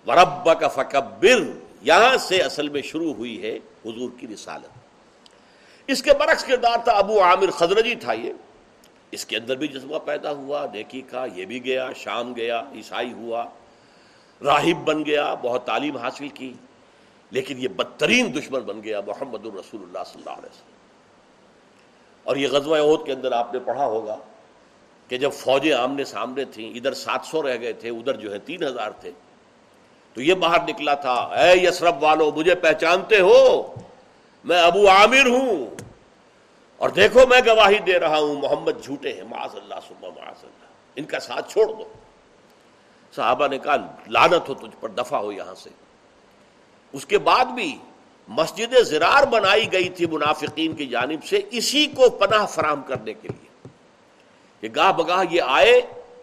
وربک 0.06 0.64
فکبر، 0.74 1.40
یہاں 1.82 2.16
سے 2.16 2.38
اصل 2.40 2.68
میں 2.68 2.82
شروع 2.82 3.12
ہوئی 3.14 3.42
ہے 3.42 3.58
حضور 3.86 4.10
کی 4.18 4.26
رسالت۔ 4.34 4.72
اس 5.86 6.02
کے 6.02 6.12
برعکس 6.12 6.44
کردار 6.44 6.78
تھا 6.84 6.92
ابو 6.92 7.20
عامر 7.22 7.50
خزرجی 7.50 7.94
تھا 7.94 8.12
یہ 8.12 8.32
اس 9.10 9.24
کے 9.26 9.36
اندر 9.36 9.56
بھی 9.56 9.68
جذبہ 9.68 9.98
پیدا 9.98 10.30
ہوا، 10.30 10.64
دیکھی 10.72 11.00
کا، 11.00 11.24
یہ 11.34 11.44
بھی 11.44 11.64
گیا، 11.64 11.88
شام 11.96 12.32
گیا، 12.36 12.62
عیسائی 12.74 13.12
ہوا، 13.12 13.44
راہب 14.44 14.84
بن 14.84 15.04
گیا، 15.04 15.34
بہت 15.42 15.64
تعلیم 15.64 15.96
حاصل 15.96 16.28
کی۔ 16.28 16.52
لیکن 17.30 17.58
یہ 17.58 17.68
بدترین 17.68 18.34
دشمن 18.34 18.60
بن 18.60 18.82
گیا 18.82 19.00
محمد 19.00 19.46
الرسول 19.46 19.82
اللہ 19.82 19.98
صلی 20.06 20.22
اللہ 20.22 20.30
علیہ 20.30 20.48
وسلم۔ 20.48 20.78
اور 22.24 22.36
یہ 22.36 22.48
غزوہ 22.48 22.76
عہد 22.76 23.06
کے 23.06 23.12
اندر 23.12 23.32
آپ 23.32 23.54
نے 23.54 23.60
پڑھا 23.60 23.86
ہوگا 23.86 24.16
کہ 25.08 25.18
جب 25.18 25.32
فوجیں 25.32 25.72
آمنے 25.72 26.04
سامنے 26.04 26.44
تھیں، 26.44 26.70
ادھر 26.70 26.94
سات 26.94 27.20
سو 27.24 27.42
رہ 27.42 27.56
گئے 27.60 27.72
تھے، 27.72 27.88
ادھر 27.88 28.16
جو 28.16 28.32
ہے 28.32 28.38
تین 28.38 28.62
ہزار 28.62 28.90
تھے۔ 28.90 29.10
تو 30.14 30.22
یہ 30.22 30.34
باہر 30.34 30.62
نکلا 30.68 30.94
تھا، 30.94 31.14
اے 31.14 31.68
یسرف 31.68 31.94
والو، 32.00 32.30
مجھے 32.36 32.54
پہچانتے 32.54 33.20
ہو، 33.20 33.74
میں 34.44 34.62
ابو 34.62 34.88
عامر 34.88 35.26
ہوں۔ 35.26 35.66
اور 36.76 36.88
دیکھو 36.88 37.26
میں 37.26 37.40
گواہی 37.46 37.78
دے 37.78 38.00
رہا 38.00 38.18
ہوں، 38.18 38.34
محمد 38.34 38.84
جھوٹے 38.84 39.12
ہیں، 39.12 39.24
معاذ 39.24 39.54
اللہ 39.54 39.74
صبح 39.88 40.08
معاذ 40.08 40.44
اللہ۔ 40.44 40.66
ان 40.96 41.04
کا 41.04 41.20
ساتھ 41.20 41.52
چھوڑ 41.52 41.66
دو۔ 41.66 41.84
صحابہ 43.16 43.48
نے 43.48 43.58
کہا 43.58 43.76
لانت 44.06 44.48
ہو 44.48 44.54
تجھ 44.54 44.76
پر 44.80 44.88
دفع 44.88 45.16
ہو 45.16 45.32
یہاں 45.32 45.54
سے۔ 45.54 45.70
اس 46.92 47.06
کے 47.06 47.18
بعد 47.18 47.44
بھی 47.44 47.78
مسجد 48.28 48.74
زرار 48.82 49.26
بنائی 49.26 49.72
گئی 49.72 49.88
تھی 49.88 50.06
منافقین 50.06 50.72
کی 50.72 50.86
جانب 50.86 51.24
سے، 51.24 51.40
اسی 51.50 51.86
کو 51.86 52.10
پناہ 52.10 52.46
فراہم 52.46 52.82
کرنے 52.82 53.12
کے 53.12 53.28
لیے۔ 53.28 53.68
کہ 54.60 54.68
گاہ 54.76 54.92
بگاہ 54.92 55.24
یہ 55.30 55.42
آئے، 55.46 55.80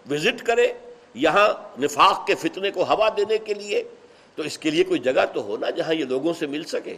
وزٹ 0.10 0.44
کرے، 0.44 0.74
یہاں 1.14 1.80
نفاق 1.80 2.28
کے 2.28 2.36
فتنے 2.36 2.72
کو 2.72 2.84
ہوا 2.84 3.10
دینے 3.18 3.38
کے 3.38 3.54
لیے۔ 3.54 3.84
تو 4.36 4.44
اس 4.44 4.58
کے 4.58 4.70
لیے 4.70 4.84
کوئی 4.84 5.00
جگہ 5.00 5.26
تو 5.34 5.44
ہونا 5.44 5.70
جہاں 5.70 5.94
یہ 5.94 6.06
لوگوں 6.06 6.34
سے 6.34 6.48
مل 6.48 6.64
سکے۔ 6.64 6.96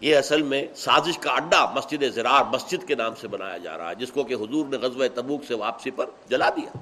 یہ 0.00 0.16
اصل 0.16 0.42
میں 0.42 0.66
سازش 0.76 1.18
کا 1.18 1.32
اڈا 1.32 1.72
مسجد 1.74 2.02
زرار 2.14 2.44
مسجد 2.44 2.88
کے 2.88 2.94
نام 2.94 3.14
سے 3.14 3.28
بنایا 3.28 3.56
جا 3.56 3.78
رہا 3.78 3.90
ہے، 3.90 3.94
جس 3.94 4.12
کو 4.12 4.24
کہ 4.24 4.34
حضور 4.34 4.66
نے 4.66 4.76
غزوہ 4.76 5.06
تبوک 5.14 5.44
سے 5.48 5.54
واپسی 5.54 5.90
پر 5.90 6.06
جلا 6.28 6.50
دیا۔ 6.50 6.78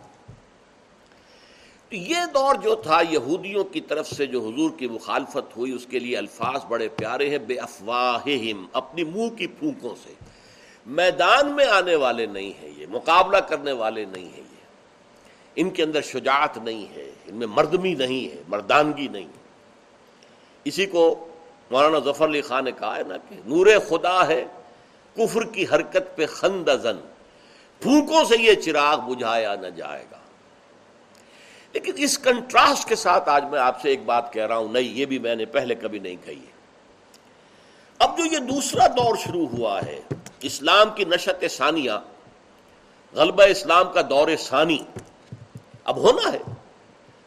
یہ 1.91 2.17
دور 2.35 2.55
جو 2.55 2.75
تھا، 2.75 3.01
یہودیوں 3.11 3.65
کی 3.65 3.81
طرف 3.81 4.11
سے 4.11 4.27
جو 4.27 4.41
حضور 4.41 4.71
کی 4.77 4.89
مخالفت 4.89 5.57
ہوئی، 5.57 5.73
اس 5.73 5.87
کے 5.87 5.99
لیے 5.99 6.17
الفاظ 6.17 6.65
بڑے 6.65 6.89
پیارے 6.89 7.31
ہیں، 7.31 7.39
بے 7.39 7.59
افواہم 7.59 8.67
اپنی 8.73 9.05
منہ 9.05 9.29
کی 9.29 9.47
پھونکوں 9.47 9.95
سے۔ 10.05 10.13
میدان 10.87 11.53
میں 11.53 11.67
آنے 11.67 11.95
والے 11.95 12.27
نہیں 12.27 12.53
ہیں 12.63 12.71
یہ، 12.77 12.87
مقابلہ 12.89 13.37
کرنے 13.37 13.73
والے 13.73 14.05
نہیں 14.05 14.25
ہیں 14.25 14.39
یہ۔ 14.39 14.57
ان 15.57 15.71
کے 15.71 15.83
اندر 15.83 16.03
شجاعت 16.03 16.59
نہیں 16.59 16.87
ہے، 16.97 17.11
ان 17.27 17.35
میں 17.35 17.47
مردمی 17.47 17.95
نہیں 17.95 18.37
ہے، 18.37 18.43
مردانگی 18.49 19.09
نہیں۔ 19.09 19.25
ہے 19.25 19.47
اسی 20.65 20.87
کو 20.87 21.29
مولانا 21.71 21.99
ظفر 21.99 22.25
علی 22.25 22.41
خان 22.41 22.65
نے 22.65 22.73
کہا 22.73 22.97
ہے 22.97 23.03
نا 23.03 23.17
کہ 23.17 23.37
نور 23.47 23.67
خدا 23.89 24.27
ہے، 24.27 24.45
کفر 25.17 25.45
کی 25.45 25.65
حرکت 25.73 26.17
پہ 26.17 26.27
خند 26.27 26.69
زن 26.83 26.97
پھونکوں 27.81 28.25
سے 28.25 28.37
یہ 28.39 28.55
چراغ 28.55 28.99
بجھایا 28.99 29.55
نہ 29.55 29.67
جائے 29.67 30.05
گا۔ 30.11 30.17
لیکن 31.77 31.93
اس 31.97 32.19
کنٹراسٹ 32.19 32.89
کے 32.89 32.97
ساتھ 32.97 33.29
آج 33.29 33.45
میں 33.45 33.59
آپ 33.61 33.81
سے 33.81 33.89
ایک 33.89 34.05
بات 34.05 34.33
کہہ 34.33 34.47
رہا 34.47 34.57
ہوں، 34.57 34.73
نہیں، 34.73 34.93
یہ 34.99 35.07
بھی 35.07 35.19
میں 35.19 35.35
نے 35.35 35.45
پہلے 35.45 35.75
کبھی 35.75 35.99
نہیں 35.99 36.17
کہی 36.25 36.37
ہے۔ 36.37 36.55
اب 38.01 38.17
جو 38.19 38.25
یہ 38.25 38.39
دوسرا 38.39 38.87
دور 38.87 39.17
شروع 39.17 39.47
ہوا 39.49 39.79
ہے، 39.87 39.99
اسلام 40.43 40.91
کی 40.91 41.05
نشت 41.05 41.45
ثانیہ، 41.51 41.99
غلبہ 43.15 43.43
اسلام 43.51 43.93
کا 43.93 44.01
دور 44.11 44.29
ثانی، 44.39 44.79
اب 45.85 45.97
ہونا 45.97 46.33
ہے۔ 46.33 46.43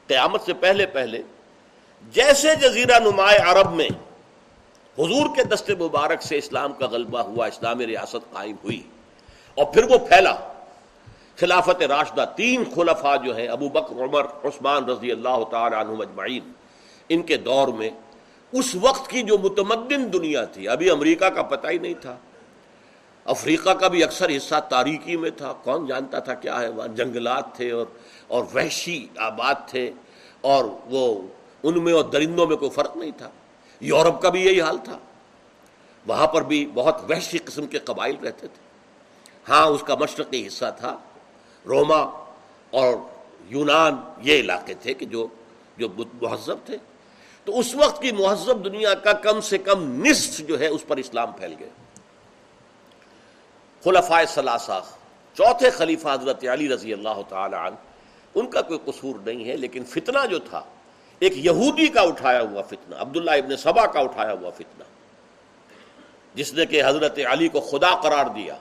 قیامت 0.10 0.42
سے 0.46 0.54
پہلے 0.60 0.86
پہلے، 0.86 1.22
جیسے 2.14 2.56
جزیرہ 2.56 3.00
نمایاں 3.00 3.46
عرب 3.52 3.74
میں 3.74 3.90
حضور 4.98 5.36
کے 5.36 5.44
دست 5.44 5.70
مبارک 5.80 6.22
سے 6.22 6.38
اسلام 6.38 6.74
کا 6.74 6.88
غلبہ 6.88 7.22
ہوا 7.22 7.46
اسلامی 7.46 7.88
ریاست 7.88 8.32
قائم 8.34 8.56
ہوئی، 8.64 8.82
اور 9.58 9.66
پھر 9.66 9.92
وہ 9.92 9.98
پھیلا۔ 10.08 10.36
خلافت 11.40 11.82
راشدہ 11.82 12.26
تین 12.36 12.64
خلفاء 12.76 13.16
جو 13.16 13.38
ہیں، 13.38 13.48
ابو 13.48 13.70
بکر، 13.70 14.04
عمر، 14.04 14.26
عثمان 14.44 14.86
رضی 14.86 15.12
اللہ 15.12 15.44
تعالی 15.52 15.76
عنہ 15.76 15.92
اجمعین، 15.92 16.52
ان 17.10 17.22
کے 17.22 17.38
دور 17.38 17.68
میں 17.68 17.90
اس 18.52 18.76
وقت 18.82 19.10
کی 19.10 19.24
جو 19.24 19.38
متمدن 19.38 20.14
دنیا 20.14 20.46
تھی، 20.46 20.68
ابھی 20.68 20.90
امریکہ 20.90 21.26
کا 21.26 21.44
پتہ 21.44 21.68
ہی 21.68 21.78
نہیں 21.78 21.94
تھا۔ 21.94 22.18
افریقہ 23.26 23.70
کا 23.70 23.88
بھی 23.88 24.04
اکثر 24.04 24.38
حصہ 24.38 24.56
تاریکی 24.70 25.18
میں 25.18 25.30
تھا۔ 25.30 25.54
کون 25.54 25.88
جانتا 25.88 26.20
تھا 26.20 26.34
کیا 26.34 26.62
ہے؟ 26.62 26.70
وہاں 26.70 26.88
جنگلات 26.88 27.56
تھے 27.56 27.72
اور 27.72 27.86
اور 28.28 28.44
وحشی 28.56 29.08
آباد 29.18 29.56
تھے 29.68 29.92
اور 30.42 30.66
وہ 30.86 31.22
ان 31.64 31.84
میں 31.84 31.94
اور 31.94 32.04
درندوں 32.04 32.48
میں 32.48 32.58
کوئی 32.58 32.72
فرق 32.72 32.98
نہیں 32.98 33.12
تھا۔ 33.18 33.30
یورپ 33.80 34.22
کا 34.22 34.30
بھی 34.30 34.46
یہی 34.46 34.62
حال 34.62 34.78
تھا۔ 34.78 34.98
وہاں 36.08 36.28
پر 36.28 36.42
بھی 36.42 36.72
بہت 36.74 37.12
وحشی 37.12 37.38
قسم 37.38 37.68
کے 37.68 37.80
قبائل 37.80 38.16
رہتے 38.16 38.48
تھے۔ 38.48 38.62
ہاں 39.50 39.66
اس 39.66 39.84
کا 39.84 39.96
مشرقی 39.96 40.48
حصہ 40.48 40.66
تھا۔ 40.78 40.98
روما 41.70 42.02
اور 42.74 42.94
یونان 43.50 43.96
یہ 44.22 44.40
علاقے 44.40 44.74
تھے 44.74 44.94
کہ 44.94 45.06
جو 45.06 45.28
جو 45.78 45.88
مہذب 46.22 46.66
تھے۔ 46.66 46.78
تو 47.44 47.60
اس 47.60 47.76
وقت 47.76 48.02
کی 48.02 48.12
مہذب 48.12 48.66
دنیا 48.66 48.94
کا 48.94 49.14
کم 49.14 49.42
سے 49.42 49.58
کم 49.58 49.84
نصف 50.06 50.40
جو 50.48 50.60
ہے 50.60 50.68
اس 50.68 50.88
پر 50.88 50.98
اسلام 50.98 51.32
پھیل 51.32 51.54
گئے 51.60 51.70
خلفائے 53.84 54.26
ثلاثہ، 54.26 54.82
چوتھے 55.38 55.70
خلیفہ 55.70 56.08
حضرت 56.08 56.44
علی 56.54 56.70
رضی 56.70 56.94
اللہ 56.94 57.22
تعالی 57.30 57.56
عنہ، 57.56 57.76
ان 58.36 58.48
کا 58.48 58.62
کوئی 58.62 58.80
قصور 58.86 59.16
نہیں 59.26 59.48
ہے، 59.48 59.56
لیکن 59.58 59.84
فتنہ 59.84 60.26
جو 60.30 60.40
تھا، 60.40 60.62
ایک 61.20 61.34
یہودی 61.36 61.88
کا 61.88 62.02
اٹھایا 62.02 62.42
ہوا 62.42 62.62
فتنہ، 62.62 62.96
عبداللہ 62.96 63.32
ابن 63.32 63.56
سبا 63.58 63.86
کا 63.86 64.00
اٹھایا 64.00 64.34
ہوا 64.34 64.50
فتنہ، 64.50 64.84
جس 66.36 66.54
نے 66.54 66.66
کہ 66.66 66.84
حضرت 66.86 67.20
علی 67.32 67.48
کو 67.48 67.60
خدا 67.62 67.96
قرار 68.02 68.26
دیا۔ 68.26 68.56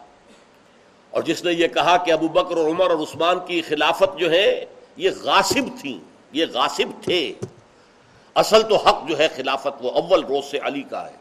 اور 1.11 1.23
جس 1.23 1.45
نے 1.45 1.53
یہ 1.53 1.69
کہا 1.69 1.97
کہ 1.97 2.11
ابو 2.11 2.29
بکر 2.29 2.57
اور 2.57 2.69
عمر 2.69 2.91
اور 2.91 2.99
عثمان 2.99 3.39
کی 3.47 3.63
خلافت 3.63 4.19
جو 4.19 4.31
ہے، 4.31 4.65
یہ 4.97 5.11
غاصب 5.23 5.81
تھیں 5.81 5.99
یہ 6.33 6.47
غاصب 6.53 7.05
تھے۔ 7.05 7.33
اصل 8.35 8.63
تو 8.63 8.77
حق 8.77 9.09
جو 9.09 9.19
ہے 9.19 9.29
خلافت، 9.37 9.85
وہ 9.85 9.91
اول 9.91 10.25
روز 10.25 10.45
سے 10.45 10.59
علی 10.63 10.83
کا 10.83 11.11
ہے، 11.11 11.17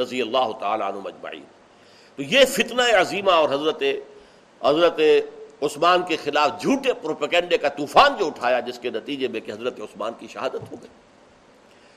رضی 0.00 0.22
اللہ 0.22 0.52
تعالیٰ 0.60 0.88
عنہ 0.88 1.00
مجمعین۔ 1.04 1.44
تو 2.16 2.22
یہ 2.22 2.44
فتنہ 2.44 2.82
عظیمہ 2.82 3.30
اور 3.30 3.48
حضرت 3.48 3.82
حضرت 4.64 5.00
عثمان 5.62 6.02
کے 6.02 6.16
خلاف 6.16 6.62
جھوٹے 6.62 6.92
پروپیگنڈے 6.92 7.58
کا 7.58 7.68
طوفان 7.68 8.16
جو 8.18 8.26
اٹھایا، 8.26 8.60
جس 8.60 8.78
کے 8.78 8.90
نتیجے 8.90 9.28
میں 9.28 9.40
کہ 9.40 9.52
حضرت 9.52 9.80
عثمان 9.80 10.12
کی 10.18 10.26
شہادت 10.26 10.54
ہو 10.54 10.76
گئی۔ 10.82 10.88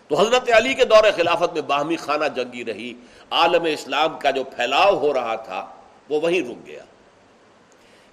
تو 0.07 0.19
حضرت 0.19 0.49
علی 0.53 0.73
کے 0.73 0.85
دور 0.85 1.03
خلافت 1.15 1.53
میں 1.53 1.61
باہمی 1.61 1.95
خانہ 1.95 2.25
جنگی 2.35 2.65
رہی، 2.65 2.93
عالم 3.31 3.63
اسلام 3.63 4.19
کا 4.19 4.31
جو 4.31 4.43
پھیلاؤ 4.43 4.99
ہو 4.99 5.13
رہا 5.13 5.35
تھا، 5.35 5.67
وہ 6.09 6.21
وہیں 6.21 6.41
رک 6.41 6.67
گیا۔ 6.67 6.83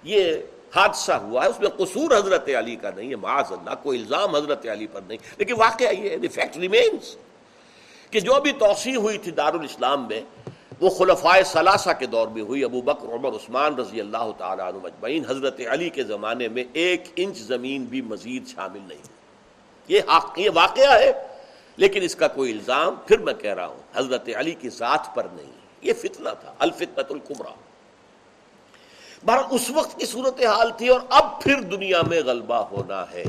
یہ 0.05 0.33
حادثہ 0.75 1.11
ہوا 1.11 1.43
ہے، 1.43 1.49
اس 1.49 1.59
میں 1.59 1.69
قصور 1.69 2.17
حضرت 2.17 2.49
علی 2.49 2.75
کا 2.75 2.89
نہیں 2.95 3.09
ہے، 3.09 3.15
معاذ 3.15 3.51
اللہ، 3.51 3.73
کوئی 3.83 3.99
الزام 3.99 4.35
حضرت 4.35 4.65
علی 4.71 4.87
پر 4.87 5.01
نہیں۔ 5.07 5.17
لیکن 5.37 5.53
واقعہ 5.53 5.93
یہ 5.93 6.09
ہے 6.09 6.27
فیکٹ 6.27 6.57
ریمینز 6.57 7.15
کہ 8.09 8.19
جو 8.19 8.39
بھی 8.41 8.51
توسیع 8.51 8.97
ہوئی 8.97 9.17
تھی 9.17 9.31
دارالاسلام 9.31 10.07
میں، 10.07 10.21
وہ 10.81 10.89
خلفائے 10.89 11.43
ثلاثہ 11.43 11.89
کے 11.99 12.05
دور 12.05 12.27
میں 12.27 12.41
ہوئی، 12.41 12.63
ابو 12.63 12.81
بکر، 12.81 13.07
عمر، 13.07 13.29
عثمان 13.29 13.75
رضی 13.75 13.99
اللہ 13.99 14.31
تعالیٰ 14.37 14.67
عنہ 14.67 14.77
مجمعین 14.83 15.25
حضرت 15.29 15.61
علی 15.71 15.89
کے 15.89 16.03
زمانے 16.03 16.47
میں 16.47 16.63
ایک 16.73 17.03
انچ 17.15 17.37
زمین 17.37 17.85
بھی 17.85 18.01
مزید 18.01 18.47
شامل 18.47 18.79
نہیں 18.87 19.13
یہ 19.87 20.01
یہ 20.37 20.49
واقعہ 20.53 20.99
ہے، 20.99 21.11
لیکن 21.77 22.01
اس 22.01 22.15
کا 22.15 22.27
کوئی 22.27 22.51
الزام، 22.51 22.95
پھر 23.05 23.17
میں 23.17 23.33
کہہ 23.33 23.53
رہا 23.53 23.65
ہوں، 23.65 23.81
حضرت 23.95 24.29
علی 24.35 24.51
کی 24.51 24.69
ذات 24.69 25.15
پر 25.15 25.27
نہیں۔ 25.33 25.51
یہ 25.81 25.93
فتنہ 25.93 26.29
تھا 26.41 26.53
الفتنت 26.59 27.11
القمرہ 27.11 27.53
بہر 29.25 29.41
اس 29.51 29.69
وقت 29.69 29.99
کی 29.99 30.05
صورت 30.05 30.45
حال 30.45 30.71
تھی 30.77 30.87
اور 30.87 30.99
اب 31.09 31.41
پھر 31.41 31.61
دنیا 31.61 32.01
میں 32.01 32.21
غلبہ 32.25 32.55
ہونا 32.55 33.11
ہے۔ 33.11 33.23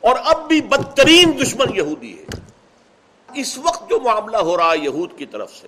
اور 0.00 0.16
اب 0.24 0.48
بھی 0.48 0.60
بدترین 0.60 1.42
دشمن 1.42 1.76
یہودی 1.76 2.18
ہے۔ 2.18 2.24
اس 3.34 3.58
وقت 3.58 3.90
جو 3.90 4.00
معاملہ 4.00 4.36
ہو 4.36 4.56
رہا 4.56 4.72
ہے 4.72 4.78
یہود 4.78 5.18
کی 5.18 5.26
طرف 5.26 5.54
سے، 5.54 5.66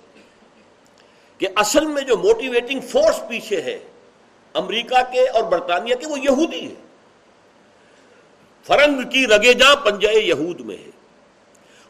کہ 1.37 1.47
اصل 1.55 1.85
میں 1.85 2.01
جو 2.01 2.17
موٹیویٹنگ 2.17 2.81
فورس 2.81 3.21
پیچھے 3.29 3.61
ہے، 3.61 3.79
امریکہ 4.53 5.13
کے 5.13 5.29
اور 5.29 5.43
برطانیہ 5.43 5.95
کے، 5.95 6.07
وہ 6.07 6.19
یہودی 6.19 6.67
ہے۔ 6.67 6.75
فرنگ 8.63 9.09
کی 9.09 9.27
رگے 9.27 9.53
جاں 9.53 9.75
پنجائے 9.75 10.15
یہود 10.15 10.59
میں 10.59 10.77
ہے۔ 10.77 10.89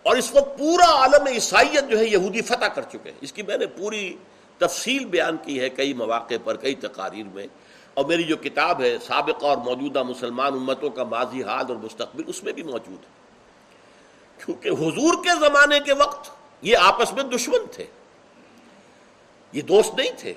اور 0.04 0.16
اس 0.16 0.36
وقت 0.36 0.60
پورا 0.60 0.92
عالم 0.92 1.28
عیسائیت 1.28 1.90
جو 1.90 2.00
ہے 2.00 2.06
یہودی 2.06 2.42
فتح 2.42 2.66
کر 2.66 2.82
چکے 2.82 3.12
ہیں۔ 3.12 3.18
اس 3.22 3.34
کی 3.34 3.44
میں 3.44 3.58
نے 3.58 3.66
پوری 3.66 4.16
تفصیل 4.60 5.06
بیان 5.06 5.38
کی 5.38 5.60
ہے 5.60 5.70
کئی 5.70 5.94
مواقع 5.94 6.34
پر، 6.44 6.56
کئی 6.56 6.76
تقاریر 6.76 7.26
میں۔ 7.34 7.48
اور 7.94 8.06
میری 8.06 8.24
جو 8.24 8.38
کتاب 8.38 8.82
ہے 8.82 8.98
سابقہ 9.08 9.46
اور 9.46 9.58
موجودہ 9.58 10.04
مسلمان 10.04 10.54
امتوں 10.54 10.90
کا 10.90 11.04
ماضی 11.04 11.44
حال 11.44 11.66
اور 11.68 11.76
مستقبل، 11.76 12.24
اس 12.28 12.44
میں 12.44 12.54
بھی 12.54 12.64
موجود 12.64 13.04
ہے۔ 13.04 13.20
کیونکہ 14.46 14.70
حضور 14.70 15.14
کے 15.24 15.40
زمانے 15.40 15.80
کے 15.80 15.94
وقت 15.94 16.30
یہ 16.62 16.78
آپس 16.78 17.14
میں 17.14 17.24
دشمن 17.24 17.66
تھے۔ 17.72 17.86
یہ 19.54 19.62
دوست 19.62 19.96
نہیں 19.96 20.12
تھے۔ 20.18 20.34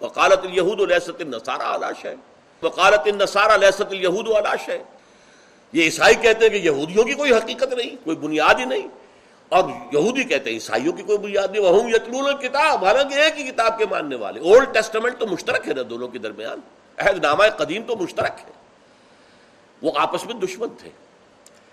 وکالت 0.00 0.38
الہود 0.38 0.80
الحسط 0.80 1.20
النصارہ 1.20 1.62
علاش 1.62 2.04
ہے 2.04 2.14
وکالت 2.62 3.00
النصارہ 3.06 3.56
لہست 3.56 3.82
الہود 3.82 4.28
علاش 4.28 4.68
ہے 4.68 4.82
یہ 5.72 5.82
عیسائی 5.82 6.14
کہتے 6.14 6.44
ہیں 6.44 6.48
کہ 6.48 6.66
یہودیوں 6.66 7.04
کی 7.04 7.14
کوئی 7.14 7.32
حقیقت 7.32 7.72
نہیں، 7.72 8.04
کوئی 8.04 8.16
بنیاد 8.16 8.54
ہی 8.54 8.64
نہیں۔ 8.64 9.01
اور 9.52 9.70
یہودی 9.92 10.24
کہتے 10.24 10.50
ہیں، 10.50 10.56
عیسائیوں 10.56 10.92
کی 10.92 11.02
کوئی 11.02 11.18
بنیاد 11.18 11.48
نہیں 11.48 11.62
وہ 11.62 11.90
یتلون 11.90 12.36
کتاب 12.36 12.84
حالانکہ 12.84 13.14
ایک 13.14 13.38
ہی 13.38 13.50
کتاب 13.50 13.78
کے 13.78 13.86
ماننے 13.90 14.16
والے۔ 14.16 14.40
اولڈ 14.40 14.74
ٹیسٹمنٹ 14.74 15.18
تو 15.18 15.26
مشترک 15.26 15.68
ہے 15.68 15.74
نا 15.74 15.82
دونوں 15.90 16.08
کے 16.08 16.18
درمیان۔ 16.18 16.58
عہد 16.96 17.24
نامہ 17.24 17.42
قدیم 17.56 17.82
تو 17.82 17.96
مشترک 17.96 18.40
ہے۔ 18.46 18.52
وہ 19.82 19.92
آپس 19.96 20.26
میں 20.26 20.34
دشمن 20.34 20.68
تھے۔ 20.78 20.90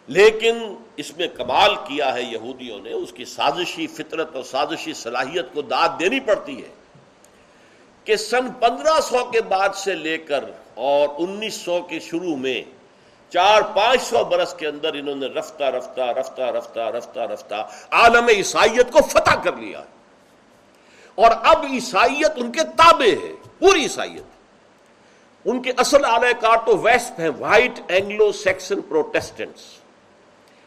لیکن 0.07 0.75
اس 0.97 1.17
میں 1.17 1.27
کمال 1.27 1.75
کیا 1.75 2.13
ہے 2.13 2.21
یہودیوں 2.21 2.79
نے، 2.79 2.91
اس 2.91 3.13
کی 3.13 3.25
سازشی 3.25 3.87
فطرت 3.87 4.35
اور 4.35 4.43
سازشی 4.43 4.93
صلاحیت 4.93 5.45
کو 5.53 5.61
داد 5.61 5.89
دینی 5.99 6.19
پڑتی 6.19 6.63
ہے 6.63 6.69
کہ 8.03 8.15
سن 8.15 8.51
پندرہ 8.59 9.01
سو 9.01 9.25
کے 9.31 9.41
بعد 9.41 9.69
سے 9.75 9.95
لے 9.95 10.17
کر 10.17 10.45
اور 10.73 11.07
انیس 11.17 11.53
سو 11.53 11.81
کے 11.81 11.99
شروع 11.99 12.35
میں 12.35 12.78
چار 13.29 13.61
پانچ 13.61 14.01
سو 14.01 14.25
برس 14.25 14.53
کے 14.53 14.67
اندر 14.67 14.93
انہوں 14.93 15.15
نے 15.15 15.25
رفتہ 15.25 15.63
رفتہ 15.63 16.01
رفتہ 16.01 16.41
رفتہ 16.41 16.79
رفتہ 16.79 17.19
رفتہ 17.19 17.69
عالم 17.91 18.27
عیسائیت 18.27 18.91
کو 18.91 18.99
فتح 19.01 19.35
کر 19.43 19.55
لیا۔ 19.55 19.81
اور 21.15 21.31
اب 21.43 21.65
عیسائیت 21.71 22.31
ان 22.35 22.51
کے 22.51 22.63
تابع 22.63 23.25
ہے، 23.25 23.33
پوری 23.59 23.83
عیسائیت۔ 23.83 24.23
ان 25.45 25.61
کے 25.61 25.71
اصل 25.77 26.05
اعلی 26.05 26.33
کار 26.41 26.57
تو 26.65 26.77
ویسٹ 26.77 27.19
ہیں، 27.19 27.29
وائٹ 27.39 27.71
اینگلو 27.87 28.31
سیکسن 28.31 28.81
پروٹیسٹنٹس۔ 28.81 29.61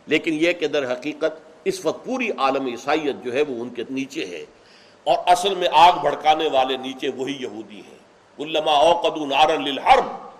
لیکن 0.06 0.32
یہ 0.34 0.52
کہ 0.52 0.68
در 0.68 0.92
حقیقت 0.92 1.52
اس 1.64 1.86
وقت 1.86 2.04
پوری 2.04 2.30
عالم 2.38 2.66
عیسائیت 2.66 3.16
جو 3.24 3.32
ہے 3.32 3.42
وہ 3.42 3.62
ان 3.62 3.70
کے 3.70 3.84
نیچے 3.90 4.26
ہے۔ 4.26 4.44
اور 5.04 5.16
اصل 5.26 5.54
میں 5.54 5.68
آگ 5.72 5.92
بھڑکانے 6.00 6.48
والے 6.52 6.76
نیچے 6.76 7.08
وہی 7.08 7.36
یہودی 7.40 7.80
ہیں۔ 7.80 7.98
علما 8.38 8.72
اوقد 8.72 9.16
نار 9.16 9.58
للحرب۔ 9.58 10.31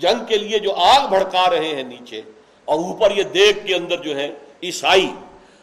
جنگ 0.00 0.24
کے 0.28 0.36
لیے 0.36 0.58
جو 0.58 0.74
آگ 0.84 1.08
بھڑکا 1.08 1.48
رہے 1.50 1.74
ہیں 1.74 1.82
نیچے 1.84 2.20
اور 2.68 2.78
اوپر 2.78 3.10
یہ 3.16 3.22
دیکھ 3.34 3.66
کے 3.66 3.74
اندر 3.74 4.02
جو 4.02 4.16
ہے 4.16 4.28
عیسائی 4.62 5.08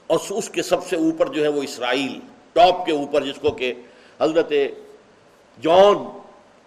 اور 0.10 0.20
اس 0.30 0.50
کے 0.50 0.62
سب 0.64 0.88
سے 0.88 0.96
اوپر 0.96 1.28
جو 1.34 1.44
ہے 1.44 1.48
وہ 1.48 1.62
اسرائیل، 1.64 2.20
ٹاپ 2.56 2.86
کے 2.86 2.92
اوپر 2.92 3.24
جس 3.24 3.40
کو 3.42 3.52
کہ 3.52 3.74
حضرت 4.20 4.52
جان 5.58 6.04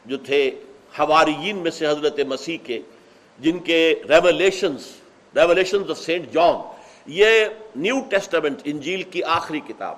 جو 0.07 0.17
تھے، 0.27 0.43
حواریین 0.95 1.57
میں 1.57 1.71
سے 1.71 1.87
حضرت 1.87 2.21
مسیح 2.29 2.59
کے، 2.65 2.79
جن 3.41 3.59
کے 3.59 3.81
revelations 4.09 4.87
revelations 5.35 5.91
of 5.91 5.99
saint 5.99 6.33
John 6.33 6.57
یہ 7.07 7.45
نیو 7.77 8.01
ٹیسٹمنٹ 8.11 8.61
انجیل 8.65 9.03
کی 9.03 9.23
آخری 9.37 9.61
کتاب 9.67 9.97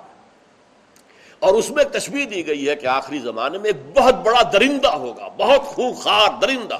اور 1.41 1.53
اس 1.53 1.69
میں 1.71 1.83
تشبیح 1.91 2.25
دی 2.31 2.45
گئی 2.47 2.67
ہے 2.69 2.75
کہ 2.75 2.87
آخری 2.87 3.19
زمانے 3.19 3.57
میں 3.57 3.69
ایک 3.69 3.81
بہت 3.97 4.15
بڑا 4.25 4.41
درندہ 4.53 4.93
ہوگا، 4.95 5.27
بہت 5.37 5.63
خوخار 5.65 6.29
درندہ۔ 6.41 6.77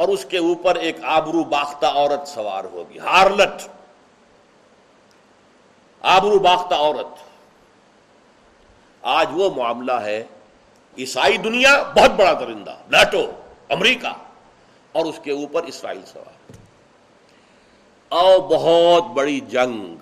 اور 0.00 0.08
اس 0.08 0.24
کے 0.24 0.38
اوپر 0.38 0.74
ایک 0.74 0.96
آبرو 1.02 1.44
باختہ 1.44 1.86
عورت 1.86 2.28
سوار 2.28 2.64
ہوگی۔ 2.64 2.98
ہارلٹ۔ 2.98 3.68
آبرو 6.00 6.38
باختہ 6.38 6.74
عورت۔ 6.74 7.06
آج 9.02 9.26
وہ 9.30 9.50
معاملہ 9.56 9.92
ہے۔ 9.92 10.24
عیسائی 10.98 11.36
دنیا 11.36 11.82
بہت 11.96 12.10
بڑا 12.10 12.32
درندہ۔ 12.32 12.70
نیٹو، 12.70 13.30
امریکہ۔ 13.68 14.08
اور 14.92 15.04
اس 15.04 15.20
کے 15.22 15.32
اوپر 15.32 15.62
اسرائیل 15.62 16.00
سوار۔ 16.06 16.52
او 18.08 18.40
بہت 18.40 19.04
بڑی 19.04 19.40
جنگ۔ 19.40 19.96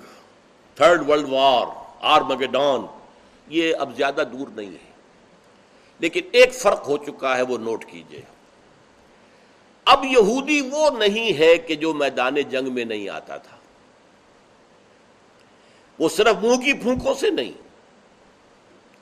تھرڈ 0.75 1.11
ورلڈ 1.11 1.29
وار 1.29 1.67
آرمگیڈان 2.01 2.87
یہ 3.49 3.75
اب 3.79 3.97
زیادہ 3.97 4.23
دور 4.33 4.49
نہیں 4.49 4.71
ہے۔ 4.71 4.93
لیکن 5.99 6.21
ایک 6.33 6.55
فرق 6.55 6.89
ہو 6.89 6.97
چکا 6.97 7.37
ہے، 7.37 7.43
وہ 7.43 7.59
نوٹ 7.59 7.85
کیجیے۔ 7.85 8.38
اب 9.89 10.05
یہودی 10.05 10.61
وہ 10.61 10.91
نہیں 10.91 11.39
ہے 11.39 11.59
کہ 11.59 11.75
جو 11.75 11.95
میدان 11.95 12.35
جنگ 12.35 12.73
میں 12.73 12.85
نہیں 12.85 13.09
آتا 13.09 13.37
تھا۔ 13.37 13.57
وہ 15.99 16.09
صرف 16.09 16.45
منہ 16.45 16.57
کی 16.57 16.73
پھونکوں 16.73 17.15
سے 17.15 17.31
نہیں، 17.31 17.53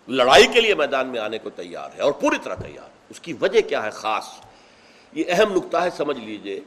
لڑائی 0.08 0.46
کے 0.46 0.60
لیے 0.60 0.74
میدان 0.74 1.08
میں 1.08 1.20
آنے 1.20 1.38
کو 1.38 1.50
تیار 1.50 1.90
ہے 1.96 2.02
اور 2.02 2.12
پوری 2.12 2.36
طرح 2.42 2.54
تیار 2.54 2.84
ہے۔ 2.84 2.94
اس 3.10 3.20
کی 3.20 3.32
وجہ 3.32 3.60
کیا 3.60 3.82
ہے 3.82 3.90
خاص؟ 3.90 4.24
یہ 5.12 5.24
اہم 5.28 5.52
نقطہ 5.52 5.76
ہے، 5.76 5.88
سمجھ 5.96 6.18
لیجیے۔ 6.18 6.60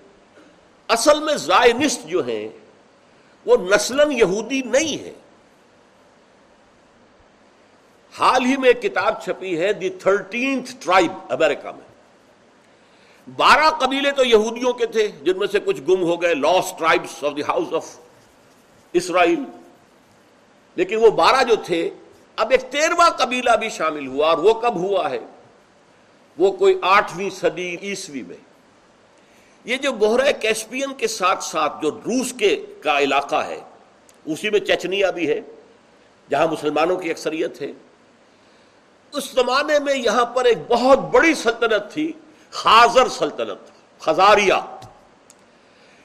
اصل 0.87 1.19
میں 1.19 1.35
زائنسٹ 1.35 2.07
جو 2.07 2.27
ہیں، 2.27 2.47
وہ 3.45 3.57
نسلن 3.75 4.11
یہودی 4.11 4.61
نہیں 4.61 5.03
ہے 5.03 5.13
حال 8.19 8.45
ہی 8.45 8.57
میں 8.57 8.69
ایک 8.69 8.81
کتاب 8.81 9.23
چھپی 9.23 9.59
ہے، 9.59 9.73
دی 9.73 9.89
تھرٹینتھ 9.89 10.75
ٹرائب، 10.79 11.11
امریکہ 11.29 11.71
میں۔ 11.71 11.88
بارہ 13.35 13.69
قبیلے 13.69 14.11
تو 14.11 14.23
یہودیوں 14.25 14.73
کے 14.73 14.85
تھے، 14.85 15.07
جن 15.07 15.37
میں 15.37 15.47
سے 15.47 15.59
کچھ 15.59 15.81
گم 15.81 16.03
ہو 16.03 16.21
گئے 16.21 16.35
lost 16.35 16.73
tribes 16.77 17.23
of 17.23 17.35
the 17.35 17.41
house 17.41 17.73
of 17.73 17.97
Israel 18.93 19.43
لیکن 20.75 20.95
وہ 20.95 21.09
بارہ 21.09 21.43
جو 21.43 21.55
تھے، 21.55 21.89
اب 22.35 22.51
ایک 22.51 22.61
تیرواں 22.61 23.09
قبیلہ 23.09 23.55
بھی 23.59 23.69
شامل 23.69 24.07
ہوا 24.07 24.29
اور 24.29 24.37
وہ 24.37 24.53
کب 24.53 24.75
ہوا 24.75 25.09
ہے؟ 25.09 25.19
وہ 26.37 26.51
کوئی 26.51 26.79
آٹھویں 26.81 27.29
صدی 27.29 27.77
عیسوی 27.81 28.21
میں۔ 28.21 28.37
یہ 29.65 29.77
جو 29.77 29.91
بحرہ 29.91 30.31
کیسپین 30.31 30.93
کے 30.93 31.07
ساتھ 31.07 31.43
ساتھ 31.43 31.81
جو 31.81 31.91
روس 31.91 32.33
کے 32.33 32.65
کا 32.81 32.99
علاقہ 32.99 33.35
ہے، 33.35 33.59
اسی 34.25 34.49
میں 34.49 34.59
چچنیا 34.59 35.11
بھی 35.11 35.29
ہے، 35.29 35.41
جہاں 36.29 36.47
مسلمانوں 36.47 36.97
کی 36.97 37.09
اکثریت 37.09 37.61
ہے۔ 37.61 37.71
اس 39.11 39.31
زمانے 39.31 39.79
میں 39.79 39.95
یہاں 39.95 40.25
پر 40.25 40.45
ایک 40.45 40.57
بہت 40.67 40.99
بڑی 40.99 41.33
سلطنت 41.33 41.93
تھی 41.93 42.11
خازر 42.51 43.07
سلطنت، 43.09 43.71
خزاریہ۔ 44.01 44.53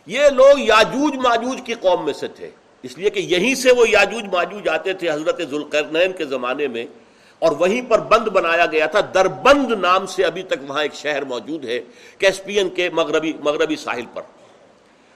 یہ 0.07 0.29
لوگ 0.31 0.59
یاجوج 0.59 1.15
ماجوج 1.17 1.61
کی 1.65 1.75
قوم 1.75 2.05
میں 2.05 2.13
سے 2.13 2.29
تھے، 2.29 2.51
اس 2.85 2.97
لیے 2.99 3.11
کہ 3.11 3.21
یہیں 3.21 3.55
سے 3.55 3.73
وہ 3.73 3.89
یاجوج 3.89 4.25
ماجوج 4.33 4.69
آتے 4.69 4.93
تھے 4.93 5.11
حضرت 5.11 5.41
ذوالقرنین 5.51 6.13
کے 6.13 6.25
زمانے 6.25 6.67
میں، 6.69 6.87
اور 7.43 7.53
وہیں 7.53 7.83
پر 7.89 8.01
بند 8.11 8.29
بنایا 8.29 8.67
گیا 8.67 8.87
تھا۔ 8.87 9.01
دربند 9.15 9.71
نام 9.81 10.07
سے 10.07 10.25
ابھی 10.25 10.43
تک 10.43 10.69
وہاں 10.69 10.83
ایک 10.83 10.95
شہر 10.95 11.25
موجود 11.25 11.65
ہے، 11.65 11.81
کیسپین 12.19 12.69
کے 12.69 12.89
مغربی 12.91 13.33
مغربی 13.41 13.77
ساحل 13.77 14.07
پر۔ 14.15 14.23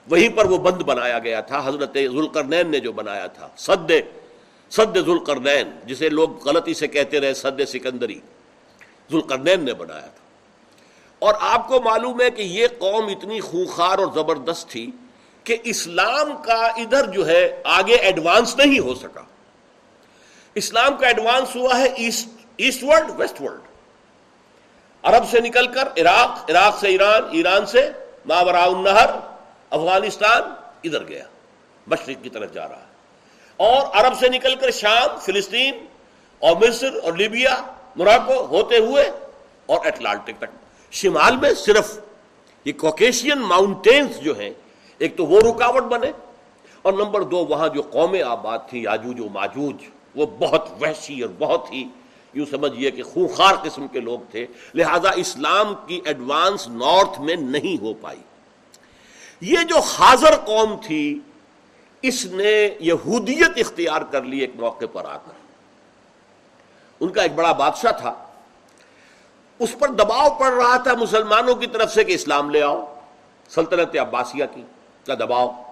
وہیں 0.07 0.29
پر 0.29 0.45
وہ 0.45 0.57
بند 0.57 0.81
بنایا 0.81 1.19
گیا 1.19 1.41
تھا، 1.41 1.61
حضرت 1.65 1.97
ذوالقرنین 2.11 2.71
نے 2.71 2.79
جو 2.79 2.91
بنایا 2.91 3.27
تھا۔ 3.27 3.47
سد 3.57 3.91
سد 4.71 4.97
ذوالقرنین، 4.97 5.69
جسے 5.85 6.09
لوگ 6.09 6.47
غلطی 6.47 6.73
سے 6.73 6.87
کہتے 6.87 7.19
رہے 7.19 7.33
سد 7.33 7.61
سکندری، 7.67 8.19
ذوالقرنین 9.11 9.65
نے 9.65 9.73
بنایا 9.73 9.99
تھا۔ 10.01 10.18
اور 11.19 11.33
آپ 11.39 11.67
کو 11.67 11.81
معلوم 11.81 12.21
ہے 12.21 12.29
کہ 12.29 12.41
یہ 12.41 12.67
قوم 12.79 13.07
اتنی 13.07 13.39
خونخار 13.39 13.97
اور 13.97 14.07
زبردست 14.15 14.69
تھی 14.69 14.91
کہ 15.43 15.57
اسلام 15.63 16.41
کا 16.41 16.67
ادھر 16.67 17.05
جو 17.05 17.27
ہے 17.27 17.61
آگے 17.63 17.95
ایڈوانس 17.95 18.57
نہیں 18.57 18.79
ہو 18.79 18.95
سکا۔ 18.95 19.21
اسلام 20.55 20.97
کا 20.97 21.07
ایڈوانس 21.07 21.55
ہوا 21.55 21.79
ہے 21.79 21.83
east 21.83 22.27
east 22.57 22.83
world 22.83 23.11
west 23.15 23.41
world 23.41 23.61
عرب 25.03 25.29
سے 25.29 25.39
نکل 25.39 25.67
کر 25.67 25.87
عراق 25.87 26.49
عراق 26.49 26.79
سے 26.79 26.87
ایران 26.87 27.23
ایران 27.31 27.65
سے 27.65 27.91
ماورا 28.25 28.63
النہر، 28.63 29.09
افغانستان 29.69 30.41
ادھر 30.83 31.07
گیا، 31.07 31.23
مشرق 31.87 32.23
کی 32.23 32.29
طرف 32.29 32.53
جا 32.53 32.67
رہا 32.67 32.77
ہے۔ 32.77 32.89
اور 33.57 33.87
عرب 33.93 34.13
سے 34.19 34.29
نکل 34.29 34.55
کر 34.55 34.71
شام، 34.71 35.19
فلسطین 35.19 35.85
اور 36.39 36.55
مصر 36.55 36.89
اور 37.03 37.13
لیبیا 37.13 37.57
موراکو 37.95 38.45
ہوتے 38.45 38.77
ہوئے 38.77 39.03
اور 39.65 39.85
اٹلانٹک 39.85 40.31
تک۔ 40.37 40.68
شمال 40.91 41.37
میں 41.37 41.53
صرف 41.53 41.99
یہ 42.65 42.73
کوکیشین 42.77 43.37
ماؤنٹینز 43.37 44.19
جو 44.19 44.39
ہیں، 44.39 44.49
ایک 44.97 45.17
تو 45.17 45.25
وہ 45.25 45.39
رکاوٹ 45.39 45.83
بنے 45.83 46.11
اور 46.81 46.93
نمبر 46.93 47.21
دو، 47.21 47.45
وہاں 47.45 47.67
جو 47.67 47.81
قومیں 47.81 48.21
آباد 48.21 48.59
تھیں 48.69 48.81
یاجوج 48.81 49.19
و 49.19 49.29
ماجوج، 49.29 49.75
وہ 50.15 50.25
بہت 50.25 50.69
وحشی 50.81 51.21
اور 51.21 51.29
بہت 51.37 51.71
ہی 51.71 51.83
یوں 52.33 52.45
سمجھئے 52.51 52.91
کہ 52.91 53.03
خونخار 53.03 53.55
قسم 53.63 53.87
کے 53.87 53.99
لوگ 53.99 54.19
تھے، 54.31 54.47
لہذا 54.73 55.09
اسلام 55.09 55.73
کی 55.87 56.01
ایڈوانس 56.05 56.67
نارتھ 56.67 57.21
میں 57.21 57.35
نہیں 57.35 57.81
ہو 57.81 57.93
پائی۔ 57.93 58.19
یہ 59.41 59.57
جو 59.57 59.81
خاضر 59.81 60.35
قوم 60.45 60.75
تھی، 60.85 61.19
اس 62.01 62.25
نے 62.25 62.69
یہودیت 62.79 63.51
اختیار 63.55 64.01
کر 64.01 64.21
لی 64.21 64.39
ایک 64.39 64.51
موقع 64.55 64.85
پر 64.93 65.05
آ 65.05 65.17
کر۔ 65.17 65.31
ان 66.99 67.09
کا 67.09 67.21
ایک 67.21 67.33
بڑا 67.33 67.51
بادشاہ 67.51 67.91
تھا۔ 67.91 68.28
اس 69.59 69.75
پر 69.79 69.87
دباؤ 69.87 70.29
پڑ 70.39 70.51
رہا 70.51 70.77
تھا 70.77 70.93
مسلمانوں 70.93 71.55
کی 71.55 71.67
طرف 71.67 71.93
سے 71.93 72.03
کہ 72.03 72.11
اسلام 72.11 72.49
لے 72.49 72.61
آؤ، 72.63 72.95
سلطنت 73.49 73.97
عباسیہ 73.97 74.45
کی 74.55 74.63
کا 75.07 75.13
دباؤ؟ 75.15 75.63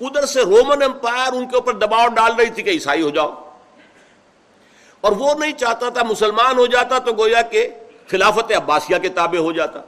ادھر 0.00 0.26
سے 0.26 0.40
رومن 0.40 0.82
امپائر 0.82 1.32
ان 1.32 1.48
کے 1.48 1.56
اوپر 1.56 1.72
دباؤ 1.72 2.08
ڈال 2.08 2.34
رہی 2.34 2.50
تھی 2.50 2.62
کہ 2.62 2.70
عیسائی 2.70 3.02
ہو 3.02 3.10
جاؤ۔ 3.10 3.50
اور 5.00 5.12
وہ 5.12 5.34
نہیں 5.34 5.52
چاہتا 5.52 5.88
تھا 5.88 6.02
مسلمان 6.02 6.58
ہو 6.58 6.66
جاتا 6.66 6.98
تو 6.98 7.12
گویا 7.12 7.42
کہ 7.42 7.68
خلافت 8.08 8.52
عباسیہ 8.52 8.98
کے 8.98 9.08
تابع 9.08 9.38
ہو 9.38 9.52
جاتا۔ 9.52 9.80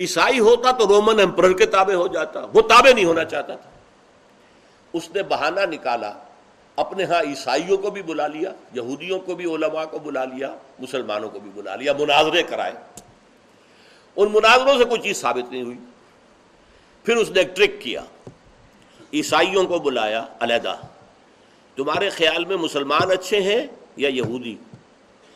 عیسائی 0.00 0.40
ہوتا 0.40 0.70
تو 0.70 0.88
رومن 0.88 1.20
امپرر 1.20 1.52
کے 1.52 1.66
تابع 1.66 1.94
ہو 1.94 2.06
جاتا، 2.06 2.40
وہ 2.54 2.62
تابع 2.62 2.92
نہیں 2.94 3.04
ہونا 3.04 3.24
چاہتا 3.24 3.54
تھا۔ 3.54 3.70
اس 4.92 5.10
نے 5.14 5.22
بہانہ 5.22 5.60
نکالا۔ 5.60 6.12
اپنے 6.76 7.04
ہاں 7.04 7.22
عیسائیوں 7.22 7.76
کو 7.76 7.90
بھی 7.90 8.02
بلا 8.02 8.26
لیا، 8.26 8.52
یہودیوں 8.72 9.18
کو 9.18 9.34
بھی، 9.34 9.54
علماء 9.54 9.84
کو 9.84 9.98
بلا 9.98 10.24
لیا، 10.24 10.56
مسلمانوں 10.78 11.30
کو 11.30 11.40
بھی 11.40 11.50
بلا 11.54 11.76
لیا، 11.76 11.92
مناظرے 11.92 12.42
کرائے۔ 12.42 12.72
ان 14.16 14.28
مناظروں 14.32 14.78
سے 14.78 14.84
کوئی 14.84 15.00
چیز 15.00 15.16
ثابت 15.20 15.52
نہیں 15.52 15.62
ہوئی۔ 15.62 15.76
پھر 17.04 17.16
اس 17.16 17.30
نے 17.30 17.40
ایک 17.40 17.56
ٹرک 17.56 17.70
کیا۔ 17.80 18.02
عیسائیوں 19.14 19.66
کو 19.66 19.78
بلایا، 19.78 20.26
علیحدہ۔ 20.40 20.76
تمہارے 21.76 22.10
خیال 22.10 22.44
میں 22.44 22.56
مسلمان 22.56 23.10
اچھے 23.10 23.40
ہیں 23.40 23.66
یا 23.96 24.08
یہودی؟ 24.08 24.56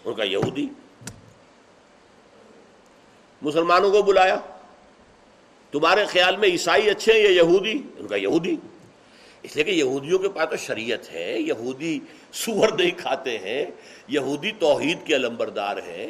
ان 0.05 0.15
کا 0.15 0.23
یہودی۔ 0.23 0.67
مسلمانوں 3.43 3.91
کو 3.91 4.03
بلایا۔ 4.03 4.37
تمہارے 5.73 6.07
خیال 6.07 6.37
میں 6.37 6.49
عیسائی 6.49 6.91
اچھے 6.91 7.13
ہیں 7.13 7.21
یا 7.21 7.31
یہودی؟ 7.31 7.83
ان 7.99 8.07
کا 8.07 8.17
یہودی۔ 8.17 8.57
اس 9.47 9.57
لیے 9.57 9.65
کہ 9.65 9.71
یہودیوں 9.71 10.19
کے 10.19 10.29
پاس 10.29 10.51
تو 10.51 10.57
شریعت 10.57 11.13
ہے، 11.13 11.37
یہودی 11.39 12.01
سور 12.33 12.69
نہیں 12.79 12.91
کھاتے 12.97 13.39
ہیں، 13.39 13.65
یہودی 14.09 14.51
توحید 14.59 14.99
کے 15.05 15.17
علمبردار 15.17 15.77
ہیں۔ 15.77 16.07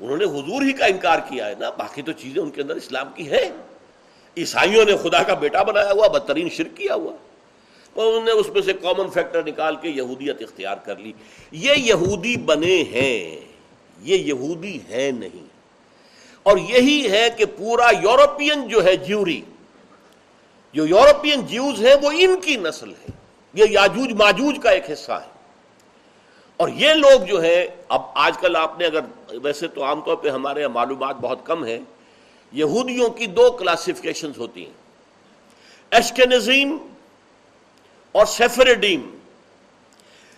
انہوں 0.00 0.16
نے 0.16 0.24
حضور 0.24 0.62
ہی 0.62 0.72
کا 0.72 0.86
انکار 0.86 1.18
کیا 1.18 1.48
ہے 1.48 1.54
نا، 1.58 1.70
باقی 1.70 2.02
تو 2.02 2.12
چیزیں 2.12 2.42
ان 2.42 2.50
کے 2.50 2.62
اندر 2.62 2.76
اسلام 2.76 3.12
کی 3.14 3.30
ہے 3.30 3.50
عیسائیوں 4.36 4.84
نے 4.84 4.96
خدا 4.96 5.22
کا 5.22 5.34
بیٹا 5.34 5.62
بنایا 5.62 5.92
ہوا، 5.92 6.08
بدترین 6.08 6.48
شرک 6.48 6.76
کیا 6.76 6.94
ہوا۔ 6.94 7.12
انہوں 7.96 8.24
نے 8.24 8.30
اس 8.30 8.48
میں 8.48 8.62
سے 8.62 8.72
کامن 8.72 9.10
فیکٹر 9.10 9.46
نکال 9.46 9.76
کے 9.76 9.88
یہودیت 9.88 10.42
اختیار 10.42 10.76
کر 10.76 10.96
لی۔ 10.96 11.12
یہ 11.52 11.72
یہودی 11.76 12.36
بنے 12.36 12.82
ہیں، 12.82 13.40
یہ 14.02 14.16
یہودی 14.16 14.78
ہے 14.88 15.10
نہیں۔ 15.10 15.46
اور 16.42 16.56
یہی 16.56 17.10
ہے 17.10 17.28
کہ 17.36 17.44
پورا 17.56 17.90
یورپین 18.02 18.68
جو 18.68 18.84
ہے 18.84 18.96
جیوری 18.96 19.40
جو 20.76 20.86
یورپین 20.86 21.46
جیوز 21.46 21.86
ہیں 21.86 21.94
وہ 22.02 22.10
ان 22.18 22.40
کی 22.40 22.56
نسل 22.56 22.90
ہے 22.90 23.10
یہ 23.54 23.64
یاجوج 23.70 24.12
ماجوج 24.12 24.56
کا 24.62 24.70
ایک 24.70 24.90
حصہ 24.90 25.12
ہے۔ 25.12 25.30
اور 26.56 26.68
یہ 26.68 26.92
لوگ 26.92 27.20
جو 27.20 27.42
ہے 27.42 27.68
اب 27.88 28.02
آج 28.14 28.38
کل 28.38 28.56
آپ 28.56 28.78
نے 28.78 28.86
اگر، 28.86 29.00
ویسے 29.42 29.68
تو 29.68 29.84
عام 29.84 30.00
طور 30.00 30.16
پہ 30.16 30.28
ہمارے 30.28 30.60
یہاں 30.60 30.68
معلومات 30.68 31.16
بہت 31.16 31.38
کم 31.44 31.64
ہے 31.64 31.78
یہودیوں 32.52 33.10
کی 33.10 33.26
دو 33.26 33.50
کلاسیفکیشن 33.50 34.30
ہوتی 34.36 34.64
ہیں۔ 34.64 34.72
ایشکنزیم 35.90 36.76
اور 38.12 38.26
سیفرڈیم 38.26 39.18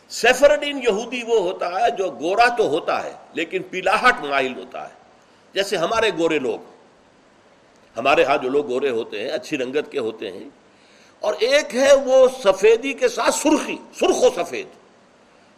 سیفرڈین 0.09 0.79
یہودی 0.79 1.23
وہ 1.23 1.41
ہوتا 1.41 1.81
ہے 1.81 1.91
جو 1.99 2.11
گورا 2.11 2.49
تو 2.49 2.69
ہوتا 2.69 3.03
ہے، 3.03 3.13
لیکن 3.33 3.63
پیلاہٹ 3.63 4.25
مائل 4.25 4.55
ہوتا 4.57 4.89
ہے۔ 4.89 4.95
جیسے 5.55 5.77
ہمارے 5.77 6.11
گورے 6.19 6.39
لوگ۔ 6.39 6.78
ہمارے 7.99 8.25
ہاں 8.25 8.37
جو 8.39 8.49
لوگ 8.49 8.69
گورے 8.69 8.91
ہوتے 8.91 9.21
ہیں، 9.21 9.31
اچھی 9.31 9.57
رنگت 9.59 9.91
کے 9.93 9.99
ہوتے 9.99 10.31
ہیں، 10.33 10.49
اور 11.23 11.35
ایک 11.41 11.75
ہے 11.75 11.93
وہ 12.05 12.27
سفیدی 12.43 12.93
کے 12.93 13.09
ساتھ 13.09 13.35
سرخی، 13.35 13.77
سرخ 13.99 14.23
و 14.23 14.31
سفید۔ 14.37 14.67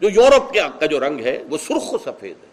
جو 0.01 0.09
یورپ 0.09 0.53
کا 0.79 0.85
جو 0.85 0.99
رنگ 0.99 1.19
ہے، 1.25 1.37
وہ 1.49 1.57
سرخ 1.67 1.93
و 1.93 1.97
سفید 2.05 2.35
ہے۔ 2.35 2.49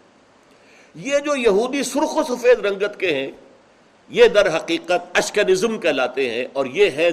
یہ 0.95 1.19
جو 1.19 1.35
یہودی 1.35 1.83
سرخ 1.83 2.17
و 2.17 2.23
سفید 2.27 2.65
رنگت 2.65 2.99
کے 2.99 3.13
ہیں، 3.13 3.29
یہ 4.11 4.27
در 4.27 4.55
حقیقت 4.55 5.17
اشکنزم 5.17 5.77
کہلاتے 5.79 6.29
ہیں، 6.29 6.45
اور 6.53 6.65
یہ 6.73 6.89
ہے 6.91 7.09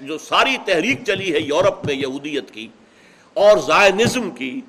جو 0.00 0.18
ساری 0.18 0.56
تحریک 0.66 1.04
چلی 1.06 1.32
ہے 1.34 1.40
یورپ 1.40 1.84
میں 1.86 1.94
یہودیت 1.94 2.50
کی، 2.50 2.66
اور 3.36 3.58
زائنزم 3.66 4.30
کی، 4.30 4.60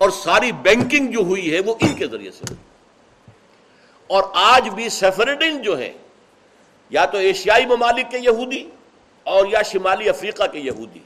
اور 0.00 0.10
ساری 0.14 0.52
بینکنگ 0.62 1.10
جو 1.12 1.20
ہوئی 1.26 1.52
ہے، 1.52 1.60
وہ 1.66 1.74
ان 1.80 1.94
کے 1.94 2.06
ذریعے 2.06 2.30
سے 2.30 2.54
اور 4.10 4.22
آج 4.34 4.68
بھی 4.68 4.88
سیفرڈن 4.88 5.62
جو 5.62 5.78
ہے 5.78 5.92
یا 6.90 7.04
تو 7.04 7.18
ایشیائی 7.18 7.66
ممالک 7.66 8.10
کے 8.10 8.18
یہودی 8.18 8.70
اور 9.22 9.46
یا 9.46 9.62
شمالی 9.62 10.08
افریقہ 10.08 10.46
کے 10.52 10.58
یہودی، 10.58 10.98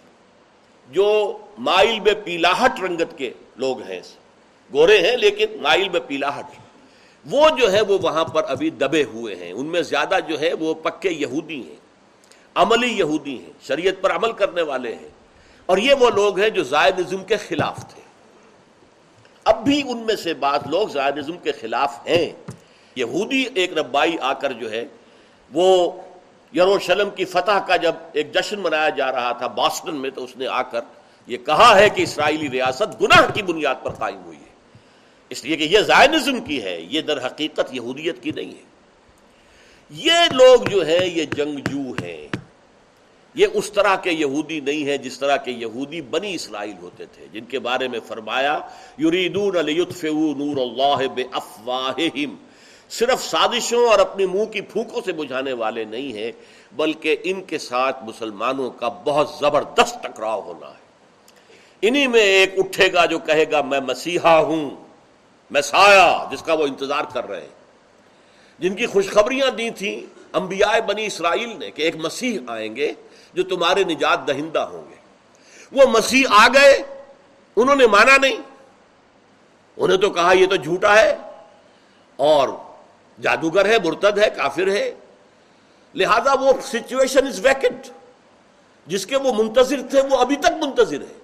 جو 0.90 1.38
مائل 1.58 2.00
میں 2.00 2.12
پیلاہٹ 2.24 2.80
رنگت 2.80 3.18
کے 3.18 3.30
لوگ 3.56 3.82
ہیں۔ 3.82 4.00
گورے 4.72 4.98
ہیں 4.98 5.16
لیکن 5.16 5.46
مائل 5.60 5.88
میں 5.88 6.00
پیلاہٹ۔ 6.06 6.44
وہ 7.30 7.48
جو 7.50 7.72
ہے 7.72 7.80
وہ 7.80 7.98
وہاں 8.02 8.24
پر 8.24 8.44
ابھی 8.44 8.70
دبے 8.70 9.04
ہوئے 9.04 9.34
ہیں۔ 9.34 9.52
ان 9.52 9.66
میں 9.66 9.82
زیادہ 9.82 10.18
جو 10.28 10.40
ہے 10.40 10.52
وہ 10.52 10.74
پکے 10.74 11.10
یہودی 11.10 11.68
ہیں، 11.68 11.76
عملی 12.54 12.98
یہودی 12.98 13.38
ہیں، 13.38 13.52
شریعت 13.62 14.02
پر 14.02 14.16
عمل 14.16 14.32
کرنے 14.32 14.62
والے 14.62 14.94
ہیں۔ 14.94 15.08
اور 15.66 15.78
یہ 15.78 15.94
وہ 15.94 16.10
لوگ 16.10 16.38
ہیں 16.38 16.50
جو 16.50 16.62
زائدزم 16.62 17.24
کے 17.24 17.36
خلاف 17.36 17.76
تھے۔ 17.76 18.02
اب 19.44 19.64
بھی 19.64 19.82
ان 19.86 19.98
میں 19.98 20.16
سے 20.16 20.34
بعض 20.34 20.60
لوگ 20.66 20.88
زائدزم 20.88 21.38
کے 21.38 21.52
خلاف 21.52 22.06
ہیں۔ 22.06 22.30
یہودی 22.96 23.44
ایک 23.54 23.78
ربائی 23.78 24.16
آ 24.20 24.32
کر 24.32 24.52
جو 24.52 24.70
ہے 24.70 24.84
وہ 25.52 25.92
یروشلم 26.56 27.10
کی 27.10 27.24
فتح 27.24 27.58
کا 27.66 27.76
جب 27.76 27.92
ایک 28.12 28.34
جشن 28.34 28.60
منایا 28.60 28.88
جا 28.88 29.12
رہا 29.12 29.32
تھا 29.32 29.46
باسٹن 29.46 29.96
میں، 29.96 30.10
تو 30.10 30.24
اس 30.24 30.36
نے 30.36 30.46
آ 30.46 30.62
کر 30.62 30.80
یہ 31.26 31.36
کہا 31.36 31.78
ہے 31.78 31.88
کہ 31.88 32.02
اسرائیلی 32.02 32.50
ریاست 32.50 33.02
گناہ 33.02 33.32
کی 33.34 33.42
بنیاد 33.42 33.74
پر 33.82 33.90
قائم 33.90 34.24
ہوئی 34.24 34.38
ہے۔ 34.38 34.50
اس 35.28 35.44
لیے 35.44 35.56
کہ 35.56 35.62
یہ 35.62 35.78
زائنزم 35.78 36.40
کی 36.40 36.62
ہے، 36.62 36.80
یہ 36.80 37.00
در 37.00 37.26
حقیقت 37.26 37.74
یہودیت 37.74 38.22
کی 38.22 38.30
نہیں 38.30 38.50
ہے۔ 38.50 38.70
یہ 39.90 40.12
لوگ 40.32 40.64
جو 40.70 40.86
ہے 40.86 41.06
یہ 41.06 41.24
جنگجو 41.24 41.92
ہیں۔ 42.02 42.28
یہ 43.34 43.46
اس 43.54 43.72
طرح 43.72 43.96
کے 43.96 44.10
یہودی 44.10 44.60
نہیں 44.60 44.86
ہے 44.86 44.98
جس 44.98 45.18
طرح 45.18 45.36
کے 45.36 45.50
یہودی 45.50 46.00
بنی 46.00 46.34
اسرائیل 46.34 46.74
ہوتے 46.82 47.06
تھے، 47.06 47.26
جن 47.32 47.44
کے 47.44 47.58
بارے 47.58 47.88
میں 47.88 48.00
فرمایا، 48.06 48.58
یریدون 48.98 49.54
نور 49.54 50.56
اللہ 50.56 51.08
بے 51.14 51.24
افواہہم 51.32 52.36
صرف 52.90 53.24
سازشوں 53.24 53.88
اور 53.88 53.98
اپنی 53.98 54.26
منہ 54.26 54.44
کی 54.44 54.61
پھونکوں 54.61 55.00
سے 55.05 55.12
بجھانے 55.12 55.53
والے 55.53 55.85
نہیں 55.85 56.12
ہیں، 56.12 56.33
بلکہ 56.72 57.16
ان 57.24 57.42
کے 57.42 57.59
ساتھ 57.59 58.05
مسلمانوں 58.05 58.70
کا 58.70 58.88
بہت 58.88 59.31
زبردست 59.40 60.03
ٹکراؤ 60.03 60.40
ہونا 60.40 60.66
ہے۔ 60.66 60.81
انہی 61.83 62.07
میں 62.07 62.20
ایک 62.20 62.55
اٹھے 62.57 62.92
گا 62.92 63.07
جو 63.07 63.18
کہے 63.18 63.50
گا، 63.50 63.62
میں 63.62 63.81
مسیحا 63.81 64.38
ہوں 64.38 64.70
میسایا 65.50 66.24
جس 66.31 66.42
کا 66.42 66.55
وہ 66.55 66.66
انتظار 66.66 67.05
کر 67.12 67.29
رہے 67.29 67.40
ہیں۔ 67.40 67.61
جن 68.59 68.74
کی 68.74 68.87
خوشخبریاں 68.87 69.50
دی 69.50 69.70
تھیں 69.70 70.00
انبیاء 70.33 70.81
بنی 70.87 71.07
اسرائیل 71.07 71.59
نے 71.59 71.70
کہ 71.70 71.83
ایک 71.83 71.96
مسیح 71.96 72.38
آئیں 72.46 72.76
گے 72.76 72.92
جو 73.35 73.42
تمہارے 73.42 73.85
نجات 73.85 74.29
دہندہ 74.29 74.59
ہوں 74.59 74.85
گے۔ 74.90 74.96
وہ 75.72 75.90
مسیح 75.90 76.24
آ 76.31 76.48
گئے، 76.48 76.83
انہوں 77.57 77.76
نے 77.76 77.87
مانا 77.87 78.16
نہیں۔ 78.16 78.37
انہیں 79.76 79.98
تو 79.98 80.11
کہا 80.11 80.33
یہ 80.33 80.46
تو 80.46 80.57
جھوٹا 80.57 81.00
ہے۔ 81.00 81.16
اور 82.16 82.48
جادوگر 83.22 83.66
ہے، 83.66 83.76
مرتد 83.85 84.18
ہے، 84.18 84.30
کافر 84.37 84.68
ہے۔ 84.68 84.94
لہذا 85.94 86.35
وہ 86.35 86.52
سچویشن 86.62 87.26
از 87.26 87.46
ویکنٹ 87.46 87.87
جس 88.87 89.06
کے 89.06 89.16
وہ 89.16 89.33
منتظر 89.33 89.80
تھے، 89.90 90.00
وہ 90.00 90.16
ابھی 90.16 90.37
تک 90.37 90.64
منتظر 90.64 91.00
ہے 91.00 91.18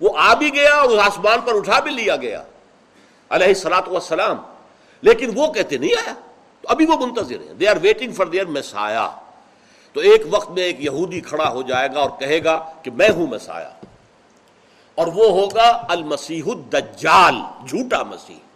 وہ 0.00 0.10
آ 0.18 0.34
بھی 0.34 0.54
گیا 0.54 0.74
اور 0.74 0.98
آسمان 0.98 1.40
پر 1.40 1.54
اٹھا 1.54 1.80
بھی 1.80 1.90
لیا 1.90 2.16
گیا، 2.16 2.42
علیہ 3.30 3.54
سلاۃ 3.54 3.88
وسلام 3.88 4.36
لیکن 5.02 5.30
وہ 5.34 5.52
کہتے، 5.52 5.76
نہیں 5.76 5.94
آیا۔ 5.94 6.14
تو 6.60 6.68
ابھی 6.68 6.86
وہ 6.86 7.06
منتظر 7.06 7.40
ہیں۔ 7.40 7.54
They 7.54 7.68
are 7.68 7.76
waiting 7.82 8.12
for 8.12 8.26
their 8.26 8.44
messiah 8.44 9.10
تو 9.92 10.00
ایک 10.00 10.22
وقت 10.30 10.50
میں 10.50 10.62
ایک 10.62 10.84
یہودی 10.84 11.20
کھڑا 11.20 11.48
ہو 11.50 11.62
جائے 11.62 11.88
گا 11.94 12.00
اور 12.00 12.10
کہے 12.18 12.44
گا 12.44 12.70
کہ 12.82 12.90
میں 12.90 13.10
ہوں 13.10 13.26
مسایا 13.26 13.70
اور 14.94 15.06
وہ 15.06 15.30
ہوگا 15.30 15.86
المسیح 15.88 16.42
الدجال، 16.46 17.34
جھوٹا 17.68 18.02
مسیح۔ 18.02 18.47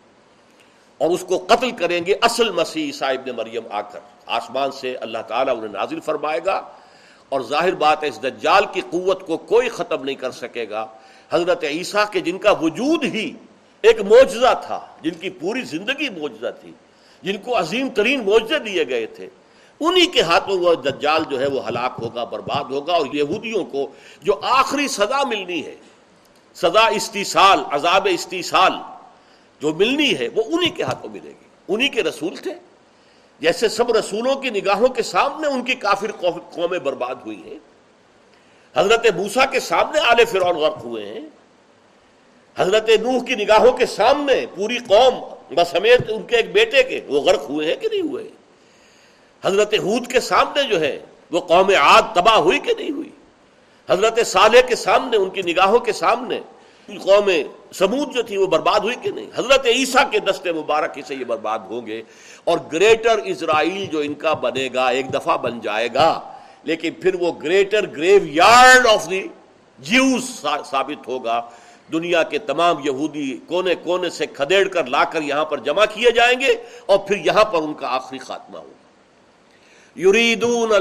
اور 0.99 1.11
اس 1.11 1.25
کو 1.29 1.39
قتل 1.39 1.71
کریں 1.71 2.07
گے 2.07 2.15
اصل 2.23 2.51
مسیح 2.51 2.93
صاحب 2.93 3.27
نے 3.27 3.33
مریم 3.33 3.63
آ 3.71 3.81
کر۔ 3.81 3.99
آسمان 4.27 4.71
سے 4.73 4.95
اللہ 4.95 5.23
تعالیٰ 5.29 5.57
انہیں 5.57 5.73
نازل 5.73 6.01
فرمائے 6.01 6.41
گا 6.45 6.63
اور 7.29 7.41
ظاہر 7.41 7.75
بات 7.75 8.03
ہے 8.03 8.09
اس 8.09 8.23
دجال 8.23 8.65
کی 8.73 8.81
قوت 8.91 9.27
کو 9.27 9.37
کوئی 9.37 9.69
ختم 9.69 10.05
نہیں 10.05 10.15
کر 10.15 10.31
سکے 10.31 10.69
گا۔ 10.71 10.87
حضرت 11.31 11.65
عیسیٰ 11.65 12.05
کے 12.13 12.21
جن 12.21 12.39
کا 12.39 12.51
وجود 12.51 13.05
ہی 13.05 13.33
ایک 13.83 14.01
معجزہ 14.01 14.55
تھا، 14.67 14.81
جن 15.03 15.11
کی 15.11 15.31
پوری 15.31 15.63
زندگی 15.63 16.09
معجزہ 16.09 16.51
تھی، 16.61 16.73
جن 17.23 17.37
کو 17.37 17.59
عظیم 17.59 17.89
ترین 17.89 18.25
معجزے 18.25 18.59
دیے 18.59 18.89
گئے 18.89 19.07
تھے، 19.07 19.29
انہی 19.81 20.07
کے 20.07 20.23
ہاتھوں 20.23 20.59
وہ 20.59 20.75
دجال 20.75 21.23
جو 21.31 21.41
ہے 21.41 21.47
وہ 21.47 21.69
ہلاک 21.69 21.93
ہوگا، 22.03 22.25
برباد 22.25 22.71
ہوگا 22.71 22.93
اور 22.93 23.07
یہودیوں 23.13 23.65
کو 23.65 23.87
جو 24.23 24.41
آخری 24.43 24.89
سزا 24.89 25.23
ملنی 25.25 25.65
ہے، 25.67 25.75
سزا 26.55 26.87
استیصال 26.87 27.63
عذاب 27.71 28.09
استیصال 28.11 28.73
جو 29.63 29.75
ملنی 29.75 30.19
ہے 30.19 30.29
وہ 30.35 30.43
انہی 30.47 30.69
کے 30.69 30.83
ہاتھوں 30.83 31.11
ملے 31.11 31.29
گی۔ 31.29 31.49
انہی 31.69 31.89
کے 31.89 32.03
رسول 32.03 32.37
تھے۔ 32.37 32.53
جیسے 33.41 33.69
سب 33.69 33.97
رسولوں 33.97 34.35
کی 34.35 34.51
نگاہوں 34.51 34.89
کے 34.89 35.03
سامنے 35.03 35.49
ان 35.49 35.65
کی 35.65 35.75
کافر 35.75 36.13
قومیں 36.13 36.79
برباد 36.79 37.15
ہوئی 37.27 37.43
ہیں۔ 37.45 37.59
حضرت 38.77 39.07
موسا 39.17 39.47
کے 39.47 39.61
سامنے 39.61 40.01
آل 40.01 40.25
فرعون 40.25 40.57
غرق 40.57 40.85
ہوئے 40.85 41.07
ہیں۔ 41.07 41.21
حضرت 42.57 42.89
نوح 42.89 43.25
کی 43.25 43.35
نگاہوں 43.35 43.73
کے 43.73 43.87
سامنے 43.87 44.47
پوری 44.55 44.79
قوم 44.79 45.15
بسمیت 45.55 46.01
ان 46.09 46.23
کے 46.23 46.37
ایک 46.37 46.53
بیٹے 46.53 46.83
کے 46.83 47.01
وہ 47.07 47.21
غرق 47.21 47.51
ہوئے 47.51 47.69
ہیں 47.69 47.77
کہ 47.77 47.89
نہیں 47.89 48.01
ہوئے۔ 48.01 48.29
حضرت 49.45 49.75
حود 49.75 50.07
کے 50.07 50.21
سامنے 50.21 50.63
جو 50.63 50.81
ہے 50.81 50.99
وہ 51.31 51.41
قوم 51.41 51.69
عاد 51.69 52.03
تباہ 52.15 52.37
ہوئی 52.37 52.59
کہ 52.59 52.75
نہیں 52.79 52.91
ہوئی۔ 52.91 53.11
حضرت 53.89 54.27
صالح 54.27 54.61
کے 54.61 54.77
سامنے 54.77 55.17
ان 55.17 55.31
کی 55.31 55.43
نگاہوں 55.43 55.79
کے 55.79 55.93
سامنے 55.93 56.41
قوم 56.99 57.31
سمود 57.75 58.15
جو 58.15 58.23
تھی 58.23 58.37
وہ 58.37 58.47
برباد 58.47 58.81
ہوئی 58.81 58.97
کہ 59.03 59.11
نہیں؟ 59.11 59.27
حضرت 59.35 59.67
عیسیٰ 59.67 60.11
کے 60.11 60.19
دستے 60.19 60.53
مبارک 60.53 60.99
سے 61.09 61.15
یہ 61.15 61.25
برباد 61.25 61.59
ہوں 61.59 61.87
گے 61.87 62.03
اور 62.45 62.59
گریٹر 62.73 63.19
اسرائیل 63.19 63.87
جو 63.87 63.99
ان 63.99 64.15
کا 64.15 64.33
بنے 64.33 64.69
گا 64.75 64.89
ایک 64.89 65.15
دفعہ 65.15 65.37
بن 65.37 65.61
جائے 65.61 65.89
گا۔ 65.95 66.33
لیکن 66.65 66.93
پھر 66.93 67.15
وہ 67.15 67.33
greater 67.43 67.87
graveyard 68.23 68.87
of 68.87 69.11
the 69.11 69.29
Jews 69.79 70.45
ثابت 70.71 71.09
ہوگا۔ 71.09 71.43
دنیا 71.93 72.23
کے 72.23 72.39
تمام 72.39 72.77
یہودی 72.85 73.39
کونے 73.49 73.75
کونے 73.75 74.11
سے 74.11 74.27
کھدیڑ 74.27 74.69
کر 74.69 74.87
لا 74.87 75.05
کر 75.05 75.23
یہاں 75.23 75.45
پر 75.45 75.59
جمع 75.59 75.85
کیے 75.95 76.11
جائیں 76.11 76.41
گے 76.41 76.57
اور 76.87 76.99
پھر 76.99 77.17
یہاں 77.17 77.45
پر 77.45 77.63
ان 77.63 77.75
کا 77.75 77.95
آخری 77.95 78.19
خاتمہ 78.19 78.59
ہوگا۔ 78.59 78.82
یریدون 79.97 80.73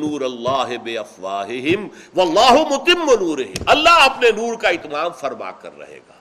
نور 0.00 0.20
اللہ 0.20 0.76
بے 0.82 0.98
افواہہم 0.98 1.88
واللہ 2.16 2.52
متم 2.52 3.10
نورہم۔ 3.20 3.62
اللہ 3.66 3.98
اپنے 4.00 4.30
نور 4.30 4.54
کا 4.54 4.68
اتمام 4.68 5.10
فرما 5.12 5.50
کر 5.50 5.78
رہے 5.78 5.98
گا۔ 6.08 6.12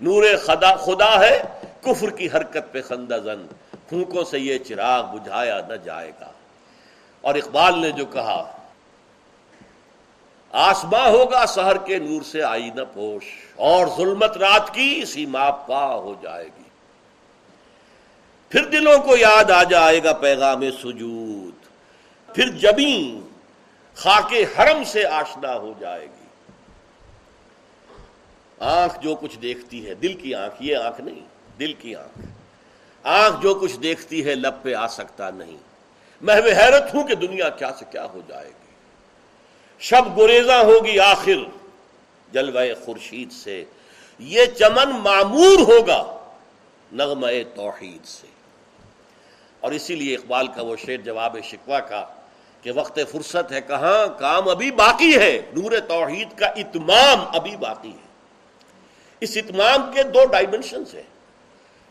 نور 0.00 0.24
خدا 0.42 0.76
خدا 0.76 1.20
ہے، 1.20 1.42
کفر 1.80 2.10
کی 2.10 2.26
حرکت 2.26 2.72
پہ 2.72 2.82
خندہ 2.82 3.18
زن۔ 3.24 3.46
پھونکوں 3.88 4.24
سے 4.24 4.38
یہ 4.38 4.58
چراغ 4.58 5.16
بجھایا 5.16 5.60
نہ 5.68 5.74
جائے 5.74 6.12
گا۔ 6.20 6.30
اور 7.20 7.34
اقبال 7.34 7.78
نے 7.78 7.90
جو 7.90 8.06
کہا 8.06 8.52
آسما 10.52 11.08
ہوگا 11.08 11.46
سہر 11.46 11.76
کے 11.76 11.98
نور 11.98 12.22
سے 12.22 12.42
آئی 12.42 12.70
نہ 12.74 12.82
پوش، 12.92 13.24
اور 13.56 13.86
ظلمت 13.96 14.36
رات 14.36 14.74
کی 14.74 15.00
اسی 15.02 15.26
ماپ 15.26 15.66
پا 15.66 15.94
ہو 15.94 16.14
جائے 16.22 16.46
گی۔ 16.46 16.61
پھر 18.52 18.64
دلوں 18.64 18.98
کو 18.98 19.16
یاد 19.16 19.50
آ 19.50 19.62
جائے 19.62 20.04
گا 20.04 20.12
پیغام 20.12 20.62
سجود۔ 20.82 21.66
پھر 22.34 22.48
جبیں 22.48 23.28
خاک 23.94 24.34
حرم 24.58 24.84
سے 24.84 25.06
آشنا 25.06 25.54
ہو 25.54 25.72
جائے 25.80 26.06
گی۔ 26.06 26.26
آنکھ 28.60 28.98
جو 29.00 29.14
کچھ 29.14 29.38
دیکھتی 29.38 29.86
ہے، 29.86 29.94
دل 29.94 30.14
کی 30.14 30.34
آنکھ، 30.34 30.54
یہ 30.60 30.76
آنکھ 30.76 31.00
نہیں، 31.00 31.20
دل 31.58 31.72
کی 31.72 31.96
آنکھ۔ 31.96 32.26
آنکھ 33.02 33.42
جو 33.42 33.54
کچھ 33.54 33.78
دیکھتی 33.78 34.26
ہے، 34.26 34.34
لب 34.34 34.54
پہ 34.62 34.74
آ 34.74 34.86
سکتا 34.86 35.30
نہیں۔ 35.30 35.56
میں 36.20 36.34
حیرت 36.34 36.94
ہوں 36.94 37.04
کہ 37.04 37.14
دنیا 37.14 37.48
کیا 37.48 37.70
سے 37.78 37.84
کیا 37.90 38.04
ہو 38.04 38.20
جائے 38.28 38.48
گی۔ 38.48 38.74
شب 39.78 40.18
گریزاں 40.18 40.64
ہوگی 40.64 40.98
آخر، 40.98 41.44
جلوہ 42.32 42.84
خورشید 42.84 43.32
سے۔ 43.32 43.64
یہ 44.18 44.44
چمن 44.44 44.90
معمور 44.90 45.58
ہوگا 45.58 46.30
نغمہ 46.92 47.26
توحید 47.54 48.06
سے۔ 48.06 48.31
اور 49.62 49.72
اسی 49.72 49.94
لیے 49.94 50.14
اقبال 50.14 50.46
کا 50.46 50.62
وہ 50.62 50.76
شعر 50.76 50.96
جواب 50.96 51.36
شکوا 51.44 51.80
کا 51.80 52.06
کہ 52.62 52.72
وقت 52.72 52.98
فرصت 53.12 53.52
ہے 53.52 53.60
کہاں، 53.60 54.18
کام 54.18 54.48
ابھی 54.48 54.70
باقی 54.70 55.16
ہے، 55.16 55.42
نور 55.56 55.72
توحید 55.88 56.28
کا 56.36 56.46
اتمام 56.46 57.36
ابھی 57.36 57.56
باقی 57.56 57.90
ہے۔ 57.90 58.06
اس 59.20 59.36
اتمام 59.36 59.92
کے 59.92 60.02
دو 60.02 60.24
ڈائمنشنز 60.24 60.94
ہیں۔ 60.94 61.02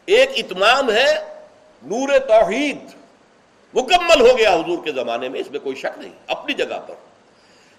ایک 0.05 0.29
اتمام 0.35 0.91
ہے 0.91 1.35
نور 1.83 2.19
توحید، 2.19 2.77
مکمل 3.73 4.31
ہو 4.31 4.37
گیا 4.37 4.53
حضور 4.53 4.83
کے 4.83 4.91
زمانے 4.91 5.29
میں، 5.29 5.39
اس 5.39 5.51
میں 5.51 5.59
کوئی 5.59 5.75
شک 5.75 5.99
نہیں، 5.99 6.13
اپنی 6.27 6.53
جگہ 6.53 6.79
پر۔ 6.87 6.95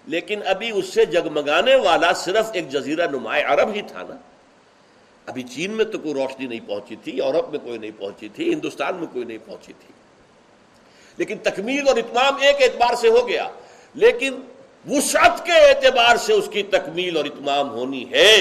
لیکن 0.05 0.39
ابھی 0.45 0.71
اس 0.71 0.93
سے 0.93 1.05
جگمگانے 1.05 1.75
والا 1.75 2.13
صرف 2.13 2.45
ایک 2.53 2.69
جزیرہ 2.69 3.07
نمایاں 3.07 3.49
عرب 3.49 3.69
ہی 3.73 3.81
تھا 3.81 4.03
نا۔ 4.09 4.15
ابھی 5.27 5.43
چین 5.43 5.71
میں 5.71 5.85
تو 5.85 5.97
کوئی 5.97 6.13
روشنی 6.13 6.47
نہیں 6.47 6.67
پہنچی 6.67 6.95
تھی، 7.03 7.11
یورپ 7.17 7.49
میں 7.49 7.59
کوئی 7.59 7.77
نہیں 7.77 7.91
پہنچی 7.97 8.29
تھی، 8.29 8.53
ہندوستان 8.53 8.95
میں 8.95 9.07
کوئی 9.13 9.25
نہیں 9.25 9.37
پہنچی 9.45 9.73
تھی۔ 9.79 9.93
لیکن 11.17 11.37
تکمیل 11.43 11.87
اور 11.87 11.97
اتمام 11.97 12.35
ایک 12.41 12.61
اعتبار 12.61 12.95
سے 12.95 13.09
ہو 13.09 13.27
گیا، 13.27 13.47
لیکن 13.95 14.39
وسعت 14.89 15.45
کے 15.45 15.57
اعتبار 15.67 16.15
سے 16.15 16.33
اس 16.33 16.49
کی 16.51 16.63
تکمیل 16.63 17.17
اور 17.17 17.25
اتمام 17.25 17.69
ہونی 17.69 18.03
ہے، 18.11 18.35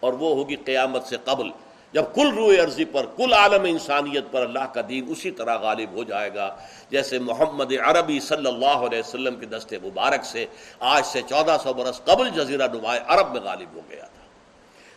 اور 0.00 0.12
وہ 0.12 0.34
ہوگی 0.34 0.56
قیامت 0.64 1.04
سے 1.04 1.16
قبل۔ 1.24 1.50
جب 1.92 2.04
کل 2.14 2.28
روئے 2.36 2.58
عرضی 2.60 2.84
پر، 2.84 3.06
کل 3.16 3.32
عالم 3.32 3.64
انسانیت 3.64 4.24
پر 4.30 4.42
اللہ 4.42 4.64
کا 4.72 4.80
دین 4.88 5.04
اسی 5.08 5.30
طرح 5.30 5.56
غالب 5.56 5.92
ہو 5.92 6.04
جائے 6.04 6.30
گا، 6.34 6.48
جیسے 6.90 7.18
محمد 7.18 7.72
عربی 7.84 8.18
صلی 8.20 8.48
اللہ 8.48 8.84
علیہ 8.86 8.98
وسلم 8.98 9.36
کے 9.36 9.46
دستے 9.46 9.78
مبارک 9.84 10.24
سے 10.24 10.46
آج 10.80 11.06
سے 11.06 11.20
چودہ 11.28 11.56
سو 11.62 11.72
برس 11.72 12.00
قبل 12.04 12.30
جزیرہ 12.30 12.66
نمائے 12.74 13.00
عرب 13.06 13.32
میں 13.32 13.40
غالب 13.40 13.76
ہو 13.76 13.80
گیا 13.90 14.04
تھا۔ 14.04 14.25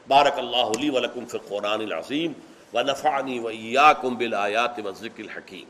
بارک 0.09 0.37
اللہ 0.39 0.69
علی 0.77 0.89
ولکم 0.89 1.25
فی 1.25 1.37
القرآن 1.37 1.81
العظیم 1.81 2.31
و 2.73 2.83
نفعنی 2.83 3.39
و 3.39 3.47
ایاکم 3.47 4.15
بالآیات 4.15 4.79
و 4.85 4.91
ذکر 4.91 5.23
الحکیم 5.23 5.65